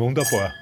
Wunderbar. 0.00 0.54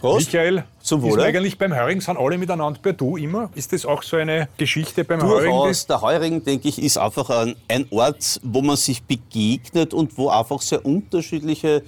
Prost. 0.00 0.32
Michael, 0.32 0.64
Zum 0.80 1.04
ist 1.04 1.12
Wohle. 1.12 1.24
eigentlich 1.24 1.58
beim 1.58 1.76
Heuring, 1.76 2.00
sind 2.00 2.16
alle 2.16 2.38
miteinander 2.38 2.80
per 2.80 2.94
Du 2.94 3.16
immer? 3.16 3.50
Ist 3.54 3.72
das 3.72 3.84
auch 3.86 4.02
so 4.02 4.16
eine 4.16 4.48
Geschichte 4.56 5.04
beim 5.04 5.22
Heuring? 5.22 5.50
Durchaus. 5.50 5.86
Der 5.86 6.00
Heuring, 6.00 6.42
denke 6.42 6.68
ich, 6.68 6.82
ist 6.82 6.96
einfach 6.98 7.30
ein, 7.30 7.54
ein 7.68 7.86
Ort, 7.90 8.40
wo 8.42 8.62
man 8.62 8.76
sich 8.76 9.02
begegnet 9.04 9.94
und 9.94 10.16
wo 10.18 10.28
einfach 10.30 10.60
sehr 10.62 10.84
unterschiedliche 10.84 11.82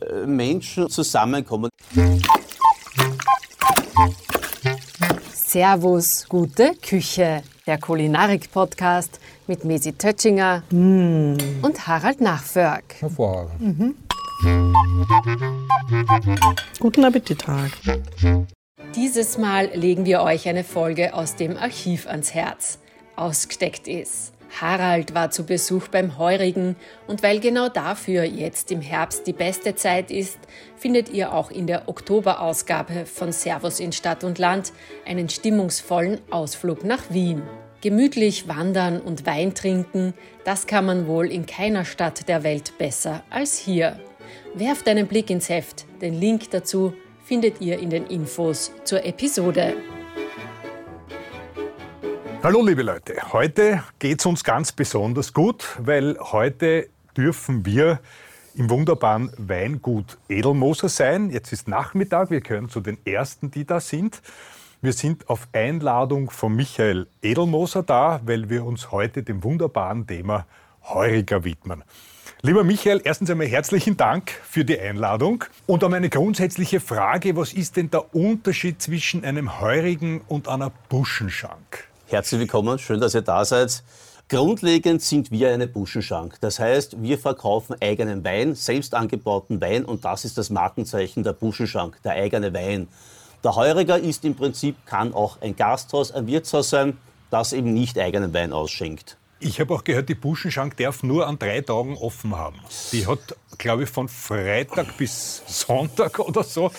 äh, 0.00 0.26
Menschen 0.26 0.90
zusammenkommen. 0.90 1.70
Servus, 5.32 6.26
gute 6.28 6.74
Küche. 6.74 7.42
Der 7.66 7.78
Kulinarik-Podcast 7.78 9.20
mit 9.46 9.64
Mesi 9.64 9.92
Tötschinger 9.92 10.64
und 10.70 11.86
Harald 11.86 12.20
Nachförg. 12.20 12.82
Hervorragend. 12.98 13.94
Guten 16.80 17.04
Appetit, 17.04 17.46
Harald. 17.46 17.72
Dieses 18.96 19.38
Mal 19.38 19.70
legen 19.74 20.04
wir 20.04 20.22
euch 20.22 20.48
eine 20.48 20.64
Folge 20.64 21.14
aus 21.14 21.36
dem 21.36 21.56
Archiv 21.56 22.08
ans 22.08 22.34
Herz. 22.34 22.80
Ausgesteckt 23.14 23.86
ist. 23.86 24.32
Harald 24.60 25.14
war 25.14 25.30
zu 25.30 25.46
Besuch 25.46 25.86
beim 25.88 26.18
Heurigen 26.18 26.74
und 27.06 27.22
weil 27.22 27.38
genau 27.38 27.68
dafür 27.68 28.24
jetzt 28.24 28.72
im 28.72 28.80
Herbst 28.80 29.28
die 29.28 29.32
beste 29.32 29.76
Zeit 29.76 30.10
ist, 30.10 30.38
findet 30.76 31.08
ihr 31.10 31.32
auch 31.32 31.52
in 31.52 31.68
der 31.68 31.88
Oktoberausgabe 31.88 33.06
von 33.06 33.30
Servus 33.30 33.78
in 33.78 33.92
Stadt 33.92 34.24
und 34.24 34.40
Land 34.40 34.72
einen 35.06 35.28
stimmungsvollen 35.28 36.18
Ausflug 36.30 36.84
nach 36.84 37.10
Wien. 37.10 37.42
Gemütlich 37.80 38.48
wandern 38.48 39.00
und 39.00 39.24
Wein 39.24 39.54
trinken, 39.54 40.14
das 40.44 40.66
kann 40.66 40.86
man 40.86 41.06
wohl 41.06 41.30
in 41.30 41.46
keiner 41.46 41.84
Stadt 41.84 42.28
der 42.28 42.42
Welt 42.42 42.76
besser 42.78 43.22
als 43.30 43.56
hier. 43.56 43.98
Werft 44.54 44.86
einen 44.86 45.06
Blick 45.06 45.30
ins 45.30 45.48
Heft, 45.48 45.86
den 46.02 46.12
Link 46.12 46.50
dazu 46.50 46.92
findet 47.24 47.62
ihr 47.62 47.78
in 47.78 47.88
den 47.88 48.06
Infos 48.06 48.70
zur 48.84 49.02
Episode. 49.02 49.74
Hallo 52.42 52.62
liebe 52.62 52.82
Leute, 52.82 53.14
heute 53.32 53.82
geht 53.98 54.20
es 54.20 54.26
uns 54.26 54.44
ganz 54.44 54.70
besonders 54.72 55.32
gut, 55.32 55.64
weil 55.78 56.18
heute 56.20 56.88
dürfen 57.16 57.64
wir 57.64 58.00
im 58.54 58.68
wunderbaren 58.68 59.32
Weingut 59.38 60.18
Edelmoser 60.28 60.90
sein. 60.90 61.30
Jetzt 61.30 61.52
ist 61.52 61.66
Nachmittag, 61.66 62.30
wir 62.30 62.42
gehören 62.42 62.68
zu 62.68 62.80
den 62.80 62.98
Ersten, 63.06 63.50
die 63.50 63.64
da 63.64 63.80
sind. 63.80 64.20
Wir 64.82 64.92
sind 64.92 65.30
auf 65.30 65.48
Einladung 65.52 66.28
von 66.28 66.54
Michael 66.54 67.06
Edelmoser 67.22 67.82
da, 67.82 68.20
weil 68.26 68.50
wir 68.50 68.66
uns 68.66 68.92
heute 68.92 69.22
dem 69.22 69.42
wunderbaren 69.44 70.06
Thema 70.06 70.44
Heuriger 70.82 71.44
widmen. 71.44 71.84
Lieber 72.44 72.64
Michael, 72.64 73.00
erstens 73.04 73.30
einmal 73.30 73.46
herzlichen 73.46 73.96
Dank 73.96 74.32
für 74.42 74.64
die 74.64 74.76
Einladung. 74.76 75.44
Und 75.66 75.84
um 75.84 75.92
eine 75.92 76.08
grundsätzliche 76.08 76.80
Frage, 76.80 77.36
was 77.36 77.52
ist 77.52 77.76
denn 77.76 77.88
der 77.88 78.16
Unterschied 78.16 78.82
zwischen 78.82 79.24
einem 79.24 79.60
Heurigen 79.60 80.22
und 80.26 80.48
einer 80.48 80.72
Buschenschank? 80.88 81.84
Herzlich 82.08 82.40
willkommen, 82.40 82.80
schön, 82.80 82.98
dass 83.00 83.14
ihr 83.14 83.22
da 83.22 83.44
seid. 83.44 83.84
Grundlegend 84.28 85.02
sind 85.02 85.30
wir 85.30 85.52
eine 85.52 85.68
Buschenschank. 85.68 86.34
Das 86.40 86.58
heißt, 86.58 87.00
wir 87.00 87.16
verkaufen 87.16 87.76
eigenen 87.80 88.24
Wein, 88.24 88.56
selbst 88.56 88.92
angebauten 88.96 89.60
Wein 89.60 89.84
und 89.84 90.04
das 90.04 90.24
ist 90.24 90.36
das 90.36 90.50
Markenzeichen 90.50 91.22
der 91.22 91.34
Buschenschank, 91.34 92.02
der 92.02 92.14
eigene 92.14 92.52
Wein. 92.52 92.88
Der 93.44 93.54
Heuriger 93.54 94.00
ist 94.00 94.24
im 94.24 94.34
Prinzip, 94.34 94.74
kann 94.84 95.14
auch 95.14 95.40
ein 95.40 95.54
Gasthaus, 95.54 96.10
ein 96.10 96.26
Wirtshaus 96.26 96.70
sein, 96.70 96.98
das 97.30 97.52
eben 97.52 97.72
nicht 97.72 97.96
eigenen 98.00 98.34
Wein 98.34 98.52
ausschenkt. 98.52 99.16
Ich 99.44 99.58
habe 99.58 99.74
auch 99.74 99.82
gehört, 99.82 100.08
die 100.08 100.14
Buschenschank 100.14 100.76
darf 100.76 101.02
nur 101.02 101.26
an 101.26 101.36
drei 101.36 101.60
Tagen 101.62 101.96
offen 101.96 102.36
haben. 102.36 102.60
Die 102.92 103.06
hat, 103.08 103.36
glaube 103.58 103.82
ich, 103.82 103.88
von 103.88 104.08
Freitag 104.08 104.96
bis 104.96 105.42
Sonntag 105.46 106.20
oder 106.20 106.44
so. 106.44 106.70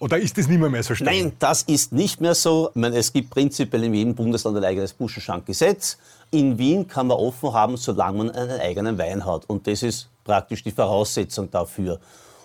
Oder 0.00 0.18
ist 0.18 0.36
das 0.36 0.46
nicht 0.46 0.60
mehr, 0.60 0.68
mehr 0.68 0.82
so 0.82 0.94
streng? 0.94 1.06
Nein, 1.06 1.32
das 1.38 1.62
ist 1.62 1.92
nicht 1.92 2.20
mehr 2.20 2.34
so. 2.34 2.70
Meine, 2.74 2.98
es 2.98 3.14
gibt 3.14 3.30
prinzipiell 3.30 3.84
in 3.84 3.94
jedem 3.94 4.14
Bundesland 4.14 4.58
ein 4.58 4.64
eigenes 4.64 4.92
Buschenschankgesetz. 4.92 5.96
In 6.30 6.58
Wien 6.58 6.86
kann 6.86 7.06
man 7.06 7.16
offen 7.16 7.54
haben, 7.54 7.78
solange 7.78 8.18
man 8.18 8.30
einen 8.30 8.60
eigenen 8.60 8.98
Wein 8.98 9.24
hat. 9.24 9.48
Und 9.48 9.66
das 9.66 9.82
ist 9.82 10.08
praktisch 10.22 10.62
die 10.62 10.72
Voraussetzung 10.72 11.50
dafür. 11.50 12.00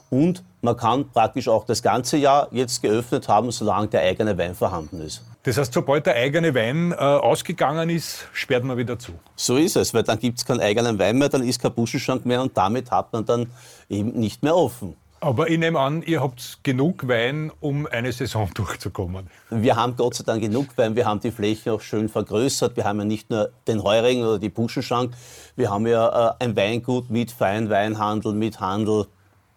Und 0.09 0.43
man 0.61 0.77
kann 0.77 1.09
praktisch 1.09 1.47
auch 1.47 1.66
das 1.66 1.81
ganze 1.81 2.17
Jahr 2.17 2.47
jetzt 2.51 2.81
geöffnet 2.81 3.27
haben, 3.27 3.51
solange 3.51 3.88
der 3.88 4.01
eigene 4.01 4.38
Wein 4.38 4.55
vorhanden 4.55 5.01
ist. 5.01 5.23
Das 5.43 5.57
heißt, 5.57 5.73
sobald 5.73 6.05
der 6.05 6.16
eigene 6.16 6.55
Wein 6.55 6.91
äh, 6.91 6.95
ausgegangen 6.95 7.89
ist, 7.89 8.27
sperrt 8.33 8.63
man 8.63 8.77
wieder 8.77 8.97
zu. 8.97 9.11
So 9.35 9.57
ist 9.57 9.75
es, 9.75 9.93
weil 9.93 10.03
dann 10.03 10.17
gibt 10.17 10.39
es 10.39 10.45
keinen 10.45 10.61
eigenen 10.61 10.97
Wein 10.97 11.17
mehr, 11.17 11.29
dann 11.29 11.43
ist 11.43 11.61
kein 11.61 11.73
Buschenschank 11.73 12.25
mehr 12.25 12.41
und 12.41 12.57
damit 12.57 12.89
hat 12.89 13.13
man 13.13 13.25
dann 13.25 13.47
eben 13.88 14.13
nicht 14.13 14.41
mehr 14.41 14.55
offen. 14.55 14.95
Aber 15.21 15.49
ich 15.49 15.57
nehme 15.57 15.79
an, 15.79 16.03
ihr 16.03 16.22
habt 16.22 16.59
genug 16.61 17.07
Wein, 17.07 17.51
um 17.59 17.87
eine 17.87 18.11
Saison 18.11 18.49
durchzukommen. 18.53 19.29
Wir 19.49 19.75
haben 19.75 19.95
Gott 19.95 20.16
sei 20.16 20.23
Dank 20.23 20.41
genug 20.41 20.77
Wein, 20.77 20.95
wir 20.95 21.05
haben 21.05 21.19
die 21.19 21.31
Fläche 21.31 21.73
auch 21.73 21.81
schön 21.81 22.09
vergrößert. 22.09 22.75
Wir 22.75 22.83
haben 22.83 22.99
ja 22.99 23.05
nicht 23.05 23.29
nur 23.29 23.49
den 23.67 23.81
Heurigen 23.81 24.23
oder 24.23 24.39
die 24.39 24.49
Buschenschank, 24.49 25.13
wir 25.55 25.69
haben 25.69 25.87
ja 25.87 26.29
äh, 26.29 26.43
ein 26.43 26.55
Weingut 26.55 27.09
mit 27.09 27.31
Feinweinhandel, 27.31 28.33
mit 28.33 28.59
Handel. 28.59 29.07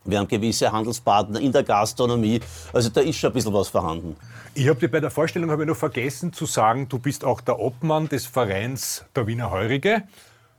Wir 0.04 0.18
haben 0.18 0.28
gewisse 0.28 0.72
Handelspartner 0.72 1.40
in 1.40 1.52
der 1.52 1.62
Gastronomie. 1.64 2.40
Also 2.72 2.88
da 2.88 3.00
ist 3.00 3.16
schon 3.16 3.30
ein 3.30 3.34
bisschen 3.34 3.52
was 3.52 3.68
vorhanden. 3.68 4.16
Ich 4.54 4.66
habe 4.68 4.80
dir 4.80 4.90
bei 4.90 5.00
der 5.00 5.10
Vorstellung 5.10 5.50
habe 5.50 5.62
ich 5.64 5.68
noch 5.68 5.76
vergessen 5.76 6.32
zu 6.32 6.46
sagen, 6.46 6.88
du 6.88 6.98
bist 6.98 7.24
auch 7.24 7.40
der 7.40 7.58
Obmann 7.58 8.08
des 8.08 8.26
Vereins 8.26 9.04
der 9.14 9.26
Wiener 9.26 9.50
Heurige. 9.50 10.04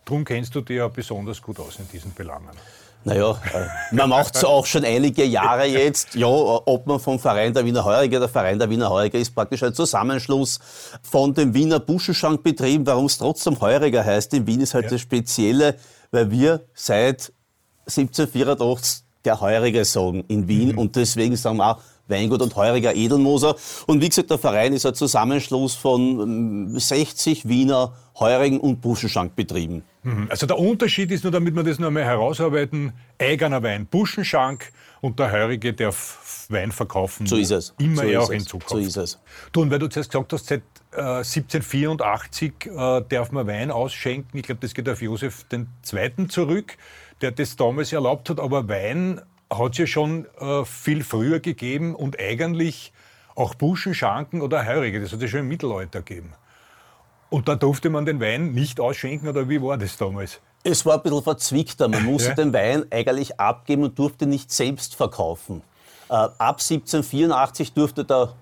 Darum 0.06 0.24
kennst 0.24 0.54
du 0.56 0.62
dich 0.62 0.78
ja 0.78 0.88
besonders 0.88 1.42
gut 1.42 1.60
aus 1.60 1.78
in 1.80 1.88
diesen 1.90 2.14
Belangen. 2.14 2.50
Naja, 3.06 3.32
äh, 3.54 3.96
man 3.96 4.10
macht 4.10 4.36
es 4.36 4.44
auch 4.46 4.66
schon 4.66 4.84
einige 4.84 5.24
Jahre 5.24 5.66
jetzt. 5.66 6.16
Ja, 6.16 6.28
ob 6.28 6.86
man 6.86 7.00
vom 7.00 7.18
Verein 7.18 7.54
der 7.54 7.64
Wiener 7.66 7.86
Heurige, 7.86 8.20
der 8.20 8.28
Verein 8.28 8.60
der 8.60 8.70
Wiener 8.70 8.90
Heurige 8.90 9.18
ist 9.18 9.34
praktisch 9.34 9.64
ein 9.64 9.74
Zusammenschluss 9.74 10.60
von 11.02 11.34
dem 11.34 11.54
Wiener 11.54 11.80
Buschenschankbetrieb. 11.80 12.86
Warum 12.86 13.06
es 13.06 13.18
trotzdem 13.18 13.60
Heuriger 13.62 14.04
heißt 14.04 14.34
in 14.34 14.46
Wien 14.48 14.62
ist 14.62 14.74
halt 14.74 14.86
Ja. 14.86 14.92
das 14.92 15.02
Spezielle, 15.02 15.76
weil 16.12 16.30
wir 16.30 16.66
seit 16.74 17.32
1784 17.88 19.04
der 19.26 19.42
Heurige 19.42 19.86
sagen 19.86 20.24
in 20.28 20.48
Wien 20.48 20.76
und 20.76 20.96
deswegen 20.96 21.36
sagen 21.36 21.58
wir 21.58 21.72
auch 21.72 21.82
Weingut 22.08 22.42
und 22.42 22.56
Heuriger 22.56 22.96
Edelmoser. 22.96 23.56
Und 23.86 24.02
wie 24.02 24.10
gesagt, 24.10 24.32
der 24.32 24.40
Verein 24.40 24.74
ist 24.74 24.86
ein 24.86 24.96
Zusammenschluss 24.96 25.76
von 25.76 26.20
ähm, 26.20 26.80
60 26.80 27.48
Wiener 27.48 27.94
Heurigen 28.20 28.60
und 28.60 28.82
Buschenschankbetrieben. 28.82 29.84
Also 30.30 30.46
der 30.48 30.58
Unterschied 30.58 31.12
ist 31.12 31.24
nur, 31.24 31.32
damit 31.32 31.56
wir 31.56 31.64
das 31.64 31.78
noch 31.78 31.88
einmal 31.88 32.06
herausarbeiten, 32.06 32.94
eigener 33.20 33.62
Wein, 33.64 33.86
Buschenschank 33.86 34.72
und 35.02 35.20
der 35.20 35.32
Heurige 35.32 35.74
darf 35.74 36.46
Wein 36.50 36.72
verkaufen. 36.72 37.28
So 37.28 37.36
ist 37.36 37.52
es. 37.52 37.74
Immer 37.78 38.04
so 38.04 38.08
ja 38.08 38.20
ist 38.22 38.26
auch 38.26 38.32
in 38.32 38.42
es. 38.42 38.46
Zukunft. 38.46 38.70
So 38.70 38.78
ist 38.78 38.98
es. 38.98 39.20
Du, 39.52 39.62
und 39.62 39.72
weil 39.72 39.80
du 39.80 39.88
zuerst 39.88 40.12
gesagt 40.12 40.34
hast, 40.34 40.48
seit 40.48 40.64
äh, 40.94 41.02
1784 41.02 42.54
äh, 42.66 43.02
darf 43.10 43.32
man 43.32 43.46
Wein 43.46 43.72
ausschenken. 43.72 44.38
Ich 44.38 44.44
glaube, 44.44 44.62
das 44.62 44.74
geht 44.74 44.88
auf 44.88 45.02
Josef 45.02 45.46
II. 45.52 46.28
zurück, 46.30 46.78
der 47.22 47.32
das 47.32 47.56
damals 47.56 47.92
erlaubt 47.94 48.30
hat. 48.30 48.40
Aber 48.40 48.68
Wein 48.70 49.22
hat 49.52 49.72
es 49.74 49.78
ja 49.80 49.88
schon 49.88 50.26
äh, 50.40 50.64
viel 50.66 51.04
früher 51.04 51.40
gegeben 51.40 51.96
und 51.96 52.20
eigentlich 52.20 52.94
auch 53.36 53.56
Buschenschanken 53.56 54.42
oder 54.42 54.66
Heurige. 54.66 55.00
Das 55.02 55.12
hat 55.12 55.18
es 55.18 55.24
ja 55.24 55.28
schon 55.30 55.40
im 55.42 55.48
Mittelalter 55.48 56.02
gegeben. 56.02 56.34
Und 57.30 57.48
da 57.48 57.56
durfte 57.56 57.90
man 57.90 58.06
den 58.06 58.20
Wein 58.20 58.54
nicht 58.54 58.80
ausschenken, 58.80 59.28
oder 59.30 59.48
wie 59.50 59.62
war 59.62 59.78
das 59.78 59.98
damals? 59.98 60.40
Es 60.64 60.86
war 60.86 60.96
ein 60.96 61.04
bisschen 61.04 61.24
verzwickter. 61.24 61.88
Man 61.88 62.04
musste 62.06 62.30
Ja. 62.30 62.36
den 62.36 62.54
Wein 62.54 62.86
eigentlich 62.92 63.40
abgeben 63.40 63.84
und 63.84 63.98
durfte 63.98 64.26
nicht 64.26 64.52
selbst 64.52 64.96
verkaufen. 64.96 65.62
Äh, 66.10 66.14
ab 66.14 66.60
1784 66.60 67.74
durfte 67.74 68.04
der 68.04 68.34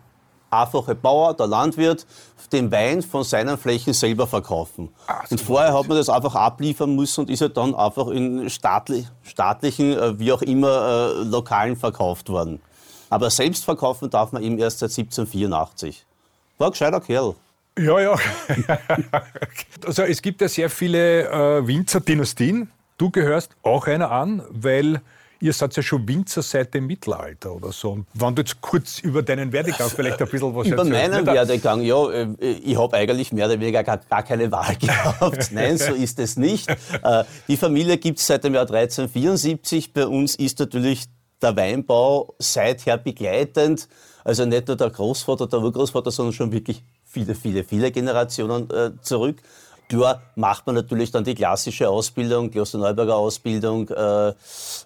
einfache 0.50 0.96
Bauer, 0.96 1.34
der 1.34 1.48
Landwirt, 1.48 2.06
den 2.52 2.72
Wein 2.72 3.02
von 3.02 3.24
seinen 3.24 3.58
Flächen 3.58 3.94
selber 3.94 4.28
verkaufen. 4.28 4.90
und 5.30 5.42
vorher 5.42 5.74
hat 5.74 5.88
man 5.88 5.98
das 5.98 6.10
einfach 6.10 6.36
abliefern 6.36 6.96
müssen 6.96 7.22
und 7.22 7.30
ist 7.30 7.42
ja 7.42 7.50
dann 7.50 7.76
einfach 7.76 8.08
in 8.08 8.50
staatli 8.50 9.06
staatlichen, 9.24 9.98
äh, 9.98 10.20
wie 10.20 10.32
auch 10.32 10.42
immer, 10.42 11.14
äh, 11.20 11.24
Lokalen 11.24 11.76
verkauft 11.76 12.30
worden. 12.30 12.62
Aber 13.10 13.30
selbst 13.30 13.66
verkaufen 13.66 14.10
darf 14.10 14.32
man 14.32 14.44
eben 14.44 14.58
erst 14.58 14.80
seit 14.80 14.92
1784. 14.92 16.06
War 16.58 16.68
ein 16.68 16.72
gescheiter 16.72 17.02
Kerl. 17.02 17.36
Ja, 17.78 18.00
ja. 18.00 18.16
also 19.86 20.04
es 20.04 20.22
gibt 20.22 20.42
ja 20.42 20.48
sehr 20.48 20.70
viele 20.70 21.30
äh, 21.30 21.68
Winzer-Dynastien. 21.68 22.72
Du 22.98 23.12
gehörst 23.12 23.52
auch 23.62 23.86
einer 23.86 24.12
an, 24.12 24.42
weil 24.50 25.02
ihr 25.40 25.54
seid 25.54 25.76
ja 25.76 25.84
schon 25.84 26.08
Winzer 26.08 26.42
seit 26.42 26.74
dem 26.74 26.88
Mittelalter 26.88 27.54
oder 27.54 27.72
so. 27.72 27.92
Und 27.92 28.08
wenn 28.14 28.36
du 28.36 28.42
jetzt 28.42 28.60
kurz 28.62 29.00
über 29.00 29.22
deinen 29.24 29.52
Werdegang 29.52 29.90
vielleicht 29.90 30.22
ein 30.22 30.28
bisschen 30.28 30.56
was 30.56 30.68
Über 30.68 30.78
erzählst. 30.86 31.12
meinen? 31.12 31.26
Werdegang, 31.26 31.82
ja, 31.82 32.10
äh, 32.10 32.28
ich 32.64 32.78
habe 32.78 32.96
eigentlich 32.98 33.32
mehr 33.32 33.46
oder 33.48 33.60
weniger 33.60 33.84
gar, 33.84 33.98
gar 33.98 34.24
keine 34.24 34.52
Wahl 34.52 34.76
gehabt. 34.80 35.52
Nein, 35.52 35.78
so 35.78 35.94
ist 35.94 36.20
es 36.20 36.38
nicht. 36.38 36.70
Äh, 36.70 37.24
Die 37.48 37.58
Familie 37.58 37.98
gibt 37.98 38.20
es 38.20 38.28
seit 38.28 38.44
dem 38.44 38.54
Jahr 38.54 38.64
1374. 38.70 39.94
Bei 39.94 40.08
uns 40.08 40.36
ist 40.36 40.60
natürlich 40.60 41.06
der 41.42 41.56
Weinbau 41.56 42.34
seither 42.40 42.98
begleitend. 42.98 43.88
Also 44.24 44.46
nicht 44.46 44.68
nur 44.68 44.76
der 44.76 44.90
Großvater, 44.90 45.48
der 45.48 45.60
Urgroßvater, 45.60 46.12
sondern 46.12 46.34
schon 46.34 46.52
wirklich 46.52 46.84
viele, 47.06 47.34
viele, 47.36 47.64
viele 47.64 47.92
Generationen 47.92 48.70
äh, 48.72 48.92
zurück. 49.02 49.38
Klar 49.90 50.22
macht 50.36 50.66
man 50.66 50.76
natürlich 50.76 51.12
dann 51.12 51.24
die 51.24 51.34
klassische 51.34 51.90
Ausbildung, 51.90 52.52
die 52.52 52.62
Neuberger 52.74 53.16
Ausbildung. 53.16 53.88
Äh, 53.90 54.34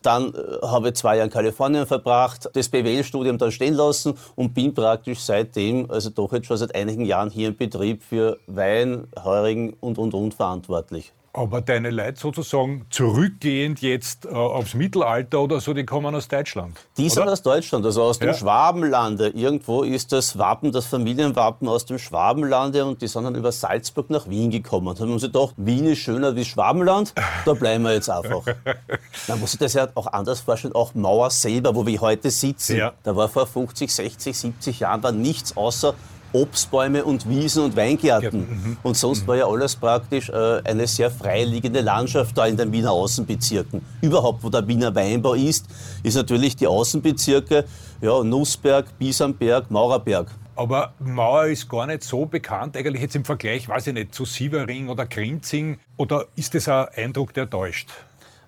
dann 0.03 0.33
äh, 0.33 0.67
habe 0.67 0.89
ich 0.89 0.95
zwei 0.95 1.15
Jahre 1.15 1.27
in 1.27 1.33
Kalifornien 1.33 1.87
verbracht, 1.87 2.49
das 2.53 2.69
BWL-Studium 2.69 3.37
dann 3.39 3.51
stehen 3.51 3.73
lassen 3.73 4.13
und 4.35 4.53
bin 4.53 4.73
praktisch 4.73 5.19
seitdem, 5.19 5.89
also 5.89 6.11
doch 6.11 6.31
jetzt 6.33 6.45
schon 6.45 6.57
seit 6.57 6.75
einigen 6.75 7.05
Jahren 7.05 7.31
hier 7.31 7.47
im 7.47 7.57
Betrieb 7.57 8.03
für 8.03 8.37
Wein, 8.45 9.07
Heurigen 9.23 9.73
und, 9.79 9.97
und, 9.97 10.13
und 10.13 10.33
verantwortlich. 10.35 11.11
Aber 11.33 11.61
deine 11.61 11.91
Leute 11.91 12.19
sozusagen 12.19 12.85
zurückgehend 12.89 13.81
jetzt 13.81 14.25
äh, 14.25 14.29
aufs 14.29 14.73
Mittelalter 14.73 15.39
oder 15.39 15.61
so, 15.61 15.73
die 15.73 15.85
kommen 15.85 16.13
aus 16.13 16.27
Deutschland? 16.27 16.77
Die 16.97 17.09
sind 17.09 17.29
aus 17.29 17.41
Deutschland, 17.41 17.85
also 17.85 18.03
aus 18.03 18.19
dem 18.19 18.29
ja. 18.29 18.33
Schwabenlande. 18.33 19.29
Irgendwo 19.29 19.83
ist 19.83 20.11
das 20.11 20.37
Wappen, 20.37 20.73
das 20.73 20.87
Familienwappen 20.87 21.69
aus 21.69 21.85
dem 21.85 21.99
Schwabenlande 21.99 22.83
und 22.83 23.01
die 23.01 23.07
sind 23.07 23.23
dann 23.23 23.35
über 23.35 23.53
Salzburg 23.53 24.09
nach 24.09 24.27
Wien 24.27 24.51
gekommen. 24.51 24.89
Und 24.89 24.99
haben 24.99 25.19
sie 25.19 25.27
gedacht, 25.27 25.53
Wien 25.55 25.85
ist 25.85 25.99
schöner 25.99 26.35
wie 26.35 26.43
Schwabenland, 26.43 27.13
da 27.45 27.53
bleiben 27.53 27.85
wir 27.85 27.93
jetzt 27.93 28.09
einfach. 28.09 28.43
Man 29.29 29.39
muss 29.39 29.51
sich 29.51 29.59
das 29.59 29.73
ja 29.73 29.87
auch 29.95 30.07
anders 30.07 30.41
vorstellen, 30.41 30.75
auch 30.75 30.93
Mauer 30.95 31.29
selber, 31.29 31.73
wo 31.75 31.85
wir 31.85 32.01
heute 32.01 32.29
sitzen. 32.29 32.75
Ja. 32.75 32.91
Da 33.03 33.15
war 33.15 33.29
vor 33.29 33.47
50, 33.47 33.93
60, 33.93 34.37
70 34.37 34.79
Jahren 34.81 35.01
war 35.01 35.13
nichts 35.13 35.55
außer 35.55 35.93
Obstbäume 36.33 37.03
und 37.03 37.27
Wiesen 37.27 37.63
und 37.63 37.75
Weingärten. 37.75 38.39
Mhm. 38.39 38.77
Und 38.83 38.97
sonst 38.97 39.23
mhm. 39.23 39.27
war 39.27 39.35
ja 39.37 39.47
alles 39.47 39.75
praktisch 39.75 40.29
äh, 40.29 40.61
eine 40.63 40.87
sehr 40.87 41.11
freiliegende 41.11 41.81
Landschaft 41.81 42.37
da 42.37 42.45
in 42.45 42.57
den 42.57 42.71
Wiener 42.71 42.91
Außenbezirken. 42.91 43.81
Überhaupt, 44.01 44.43
wo 44.43 44.49
der 44.49 44.67
Wiener 44.67 44.93
Weinbau 44.93 45.33
ist, 45.33 45.65
ist 46.03 46.15
natürlich 46.15 46.55
die 46.55 46.67
Außenbezirke, 46.67 47.65
ja, 48.01 48.23
Nussberg, 48.23 48.97
Biesamberg, 48.97 49.69
Maurerberg. 49.69 50.27
Aber 50.55 50.93
Mauer 50.99 51.45
ist 51.45 51.69
gar 51.69 51.87
nicht 51.87 52.03
so 52.03 52.25
bekannt, 52.25 52.75
eigentlich 52.77 53.01
jetzt 53.01 53.15
im 53.15 53.25
Vergleich, 53.25 53.67
weiß 53.67 53.87
ich 53.87 53.93
nicht, 53.93 54.13
zu 54.13 54.25
Sievering 54.25 54.89
oder 54.89 55.05
Grinzing. 55.05 55.79
Oder 55.97 56.25
ist 56.35 56.53
das 56.53 56.67
ein 56.67 56.87
Eindruck, 56.95 57.33
der 57.33 57.49
täuscht? 57.49 57.89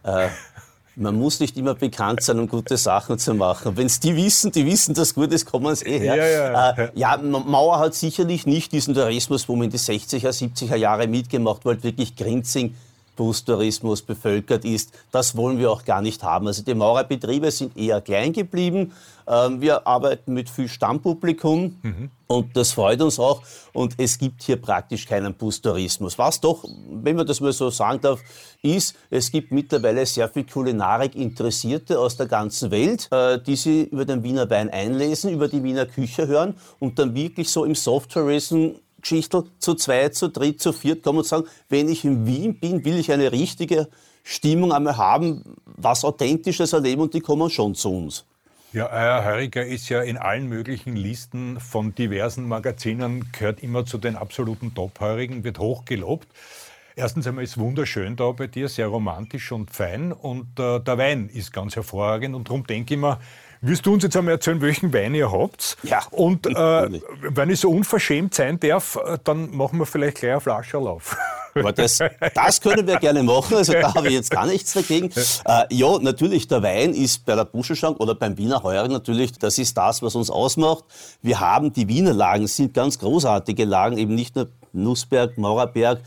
Äh, 0.04 0.28
man 0.96 1.16
muss 1.16 1.40
nicht 1.40 1.58
immer 1.58 1.74
bekannt 1.74 2.22
sein, 2.22 2.40
um 2.40 2.48
gute 2.48 2.78
Sachen 2.78 3.18
zu 3.18 3.34
machen. 3.34 3.76
Wenn 3.78 3.88
es 3.88 4.00
die 4.00 4.16
wissen, 4.16 4.52
die 4.52 4.66
wissen, 4.66 4.94
dass 4.94 5.16
gut 5.16 5.32
ist, 5.32 5.46
kommen 5.46 5.76
sie 5.76 5.86
eh 5.86 6.00
her. 6.00 6.16
Ja, 6.16 6.28
ja, 6.28 6.70
äh, 6.72 6.92
ja, 6.94 7.18
Mauer 7.18 7.80
hat 7.80 7.96
sicherlich 7.96 8.46
nicht 8.46 8.72
diesen 8.72 8.94
Tourismus, 8.94 9.50
wo 9.50 9.56
man 9.56 9.66
in 9.66 9.72
die 9.72 9.80
60er, 9.80 10.30
70er 10.30 10.76
Jahre 10.76 11.08
mitgemacht 11.08 11.66
wollte, 11.66 11.84
wirklich 11.84 12.16
Grinzing 12.16 12.76
Bustourismus 13.16 14.02
bevölkert 14.02 14.66
ist. 14.66 14.92
Das 15.12 15.36
wollen 15.36 15.60
wir 15.60 15.72
auch 15.72 15.86
gar 15.86 16.02
nicht 16.02 16.24
haben. 16.24 16.48
Also 16.48 16.64
die 16.64 16.74
Maurerbetriebe 16.74 17.52
sind 17.52 17.78
eher 17.78 18.02
klein 18.02 18.34
geblieben. 18.34 18.94
Ähm, 19.28 19.62
wir 19.62 19.88
arbeiten 19.88 20.34
mit 20.34 20.50
viel 20.50 20.68
Stammpublikum 20.68 21.78
mhm. 21.82 22.10
und 22.28 22.58
das 22.58 22.72
freut 22.72 23.02
uns 23.02 23.20
auch. 23.20 23.42
Und 23.72 23.94
es 23.98 24.18
gibt 24.18 24.44
hier 24.44 24.58
praktisch 24.58 25.06
keinen 25.06 25.34
Bustourismus. 25.34 26.18
Was 26.18 26.42
doch, 26.42 26.66
wenn 26.92 27.16
man 27.16 27.26
das 27.26 27.40
mal 27.40 27.54
so 27.54 27.70
sagen 27.70 28.02
darf, 28.02 28.20
ist, 28.62 28.96
es 29.10 29.32
gibt 29.32 29.52
mittlerweile 29.52 30.06
sehr 30.06 30.28
viel 30.28 30.44
Kulinarik-Interessierte 30.46 32.00
aus 32.00 32.18
der 32.18 32.28
ganzen 32.28 32.72
Welt, 32.72 33.08
äh, 33.12 33.40
die 33.40 33.56
sich 33.56 33.92
über 33.92 34.06
den 34.06 34.24
Wiener 34.24 34.50
Wein 34.50 34.70
einlesen, 34.70 35.32
über 35.32 35.48
die 35.48 35.64
Wiener 35.64 35.86
Küche 35.86 36.28
hören 36.28 36.56
und 36.80 37.00
dann 37.00 37.16
wirklich 37.16 37.50
so 37.50 37.64
im 37.64 37.76
Soft-Tourism 37.76 38.72
Geschichte 39.04 39.44
zu 39.60 39.76
zweit, 39.76 40.16
zu 40.16 40.30
dritt, 40.30 40.60
zu 40.60 40.74
viert 40.74 41.04
kommen 41.04 41.20
und 41.20 41.28
sagen, 41.28 41.46
wenn 41.70 41.88
ich 41.88 42.04
in 42.04 42.26
Wien 42.26 42.60
bin, 42.60 42.84
will 42.84 42.98
ich 42.98 43.12
eine 43.12 43.32
richtige 43.32 43.90
Stimmung 44.24 44.72
einmal 44.72 44.98
haben, 44.98 45.44
was 45.66 46.04
Authentisches 46.04 46.74
erleben 46.74 47.02
und 47.02 47.14
die 47.14 47.20
kommen 47.20 47.50
schon 47.50 47.76
zu 47.76 47.92
uns. 47.92 48.26
Ja, 48.72 48.90
euer 48.92 49.24
Heuriger 49.24 49.64
ist 49.64 49.90
ja 49.90 50.02
in 50.02 50.18
allen 50.18 50.50
möglichen 50.50 50.96
Listen 50.96 51.60
von 51.60 51.94
diversen 51.94 52.48
Magazinen, 52.48 53.32
gehört 53.32 53.62
immer 53.62 53.86
zu 53.86 54.00
den 54.00 54.16
absoluten 54.16 54.74
Top-Heurigen, 54.74 55.44
wird 55.44 55.60
hoch 55.60 55.86
gelobt. 55.86 56.28
Erstens 56.96 57.28
einmal 57.28 57.44
ist 57.44 57.60
wunderschön 57.60 58.16
da 58.16 58.32
bei 58.32 58.48
dir, 58.48 58.70
sehr 58.70 58.88
romantisch 58.88 59.52
und 59.52 59.70
fein 59.70 60.12
und 60.12 60.60
äh, 60.60 60.80
der 60.80 60.98
Wein 60.98 61.30
ist 61.30 61.52
ganz 61.52 61.76
hervorragend 61.76 62.34
und 62.34 62.48
darum 62.50 62.66
denke 62.66 62.96
ich 62.96 63.00
mir, 63.00 63.20
Willst 63.66 63.86
du 63.86 63.94
uns 63.94 64.04
jetzt 64.04 64.18
einmal 64.18 64.34
erzählen, 64.34 64.60
welchen 64.60 64.92
Wein 64.94 65.16
ihr 65.16 65.32
habt? 65.32 65.78
Ja. 65.84 66.04
Und 66.12 66.48
äh, 66.48 67.00
wenn 67.22 67.50
ich 67.50 67.62
so 67.62 67.70
unverschämt 67.70 68.36
sein 68.36 68.60
darf, 68.60 68.98
äh, 68.98 69.18
dann 69.24 69.56
machen 69.56 69.80
wir 69.80 69.86
vielleicht 69.86 70.18
gleich 70.18 70.34
eine 70.34 70.42
Flasche 70.42 70.80
auf. 70.80 71.16
Aber 71.56 71.72
das, 71.72 72.00
das 72.36 72.60
können 72.60 72.86
wir 72.86 72.98
gerne 72.98 73.24
machen, 73.24 73.56
also 73.56 73.72
da 73.72 73.96
habe 73.96 74.08
ich 74.08 74.16
jetzt 74.16 74.32
gar 74.32 74.48
nichts 74.48 74.74
dagegen. 74.74 75.12
Äh, 75.46 75.64
ja, 75.70 75.98
natürlich, 76.00 76.50
der 76.50 76.62
Wein 76.62 76.94
ist 76.94 77.26
bei 77.26 77.36
der 77.36 77.46
Buschenschank 77.46 78.02
oder 78.02 78.16
beim 78.16 78.38
Wiener 78.38 78.64
Heuer 78.64 78.86
natürlich, 78.90 79.32
das 79.40 79.58
ist 79.58 79.78
das, 79.78 80.02
was 80.02 80.16
uns 80.16 80.30
ausmacht. 80.30 80.84
Wir 81.22 81.40
haben 81.40 81.72
die 81.72 81.88
Wiener 81.88 82.14
Lagen, 82.14 82.48
sind 82.48 82.74
ganz 82.74 83.00
großartige 83.00 83.64
Lagen, 83.64 83.98
eben 83.98 84.14
nicht 84.14 84.36
nur 84.36 84.50
Nussberg, 84.74 85.38
Maurerberg, 85.38 86.02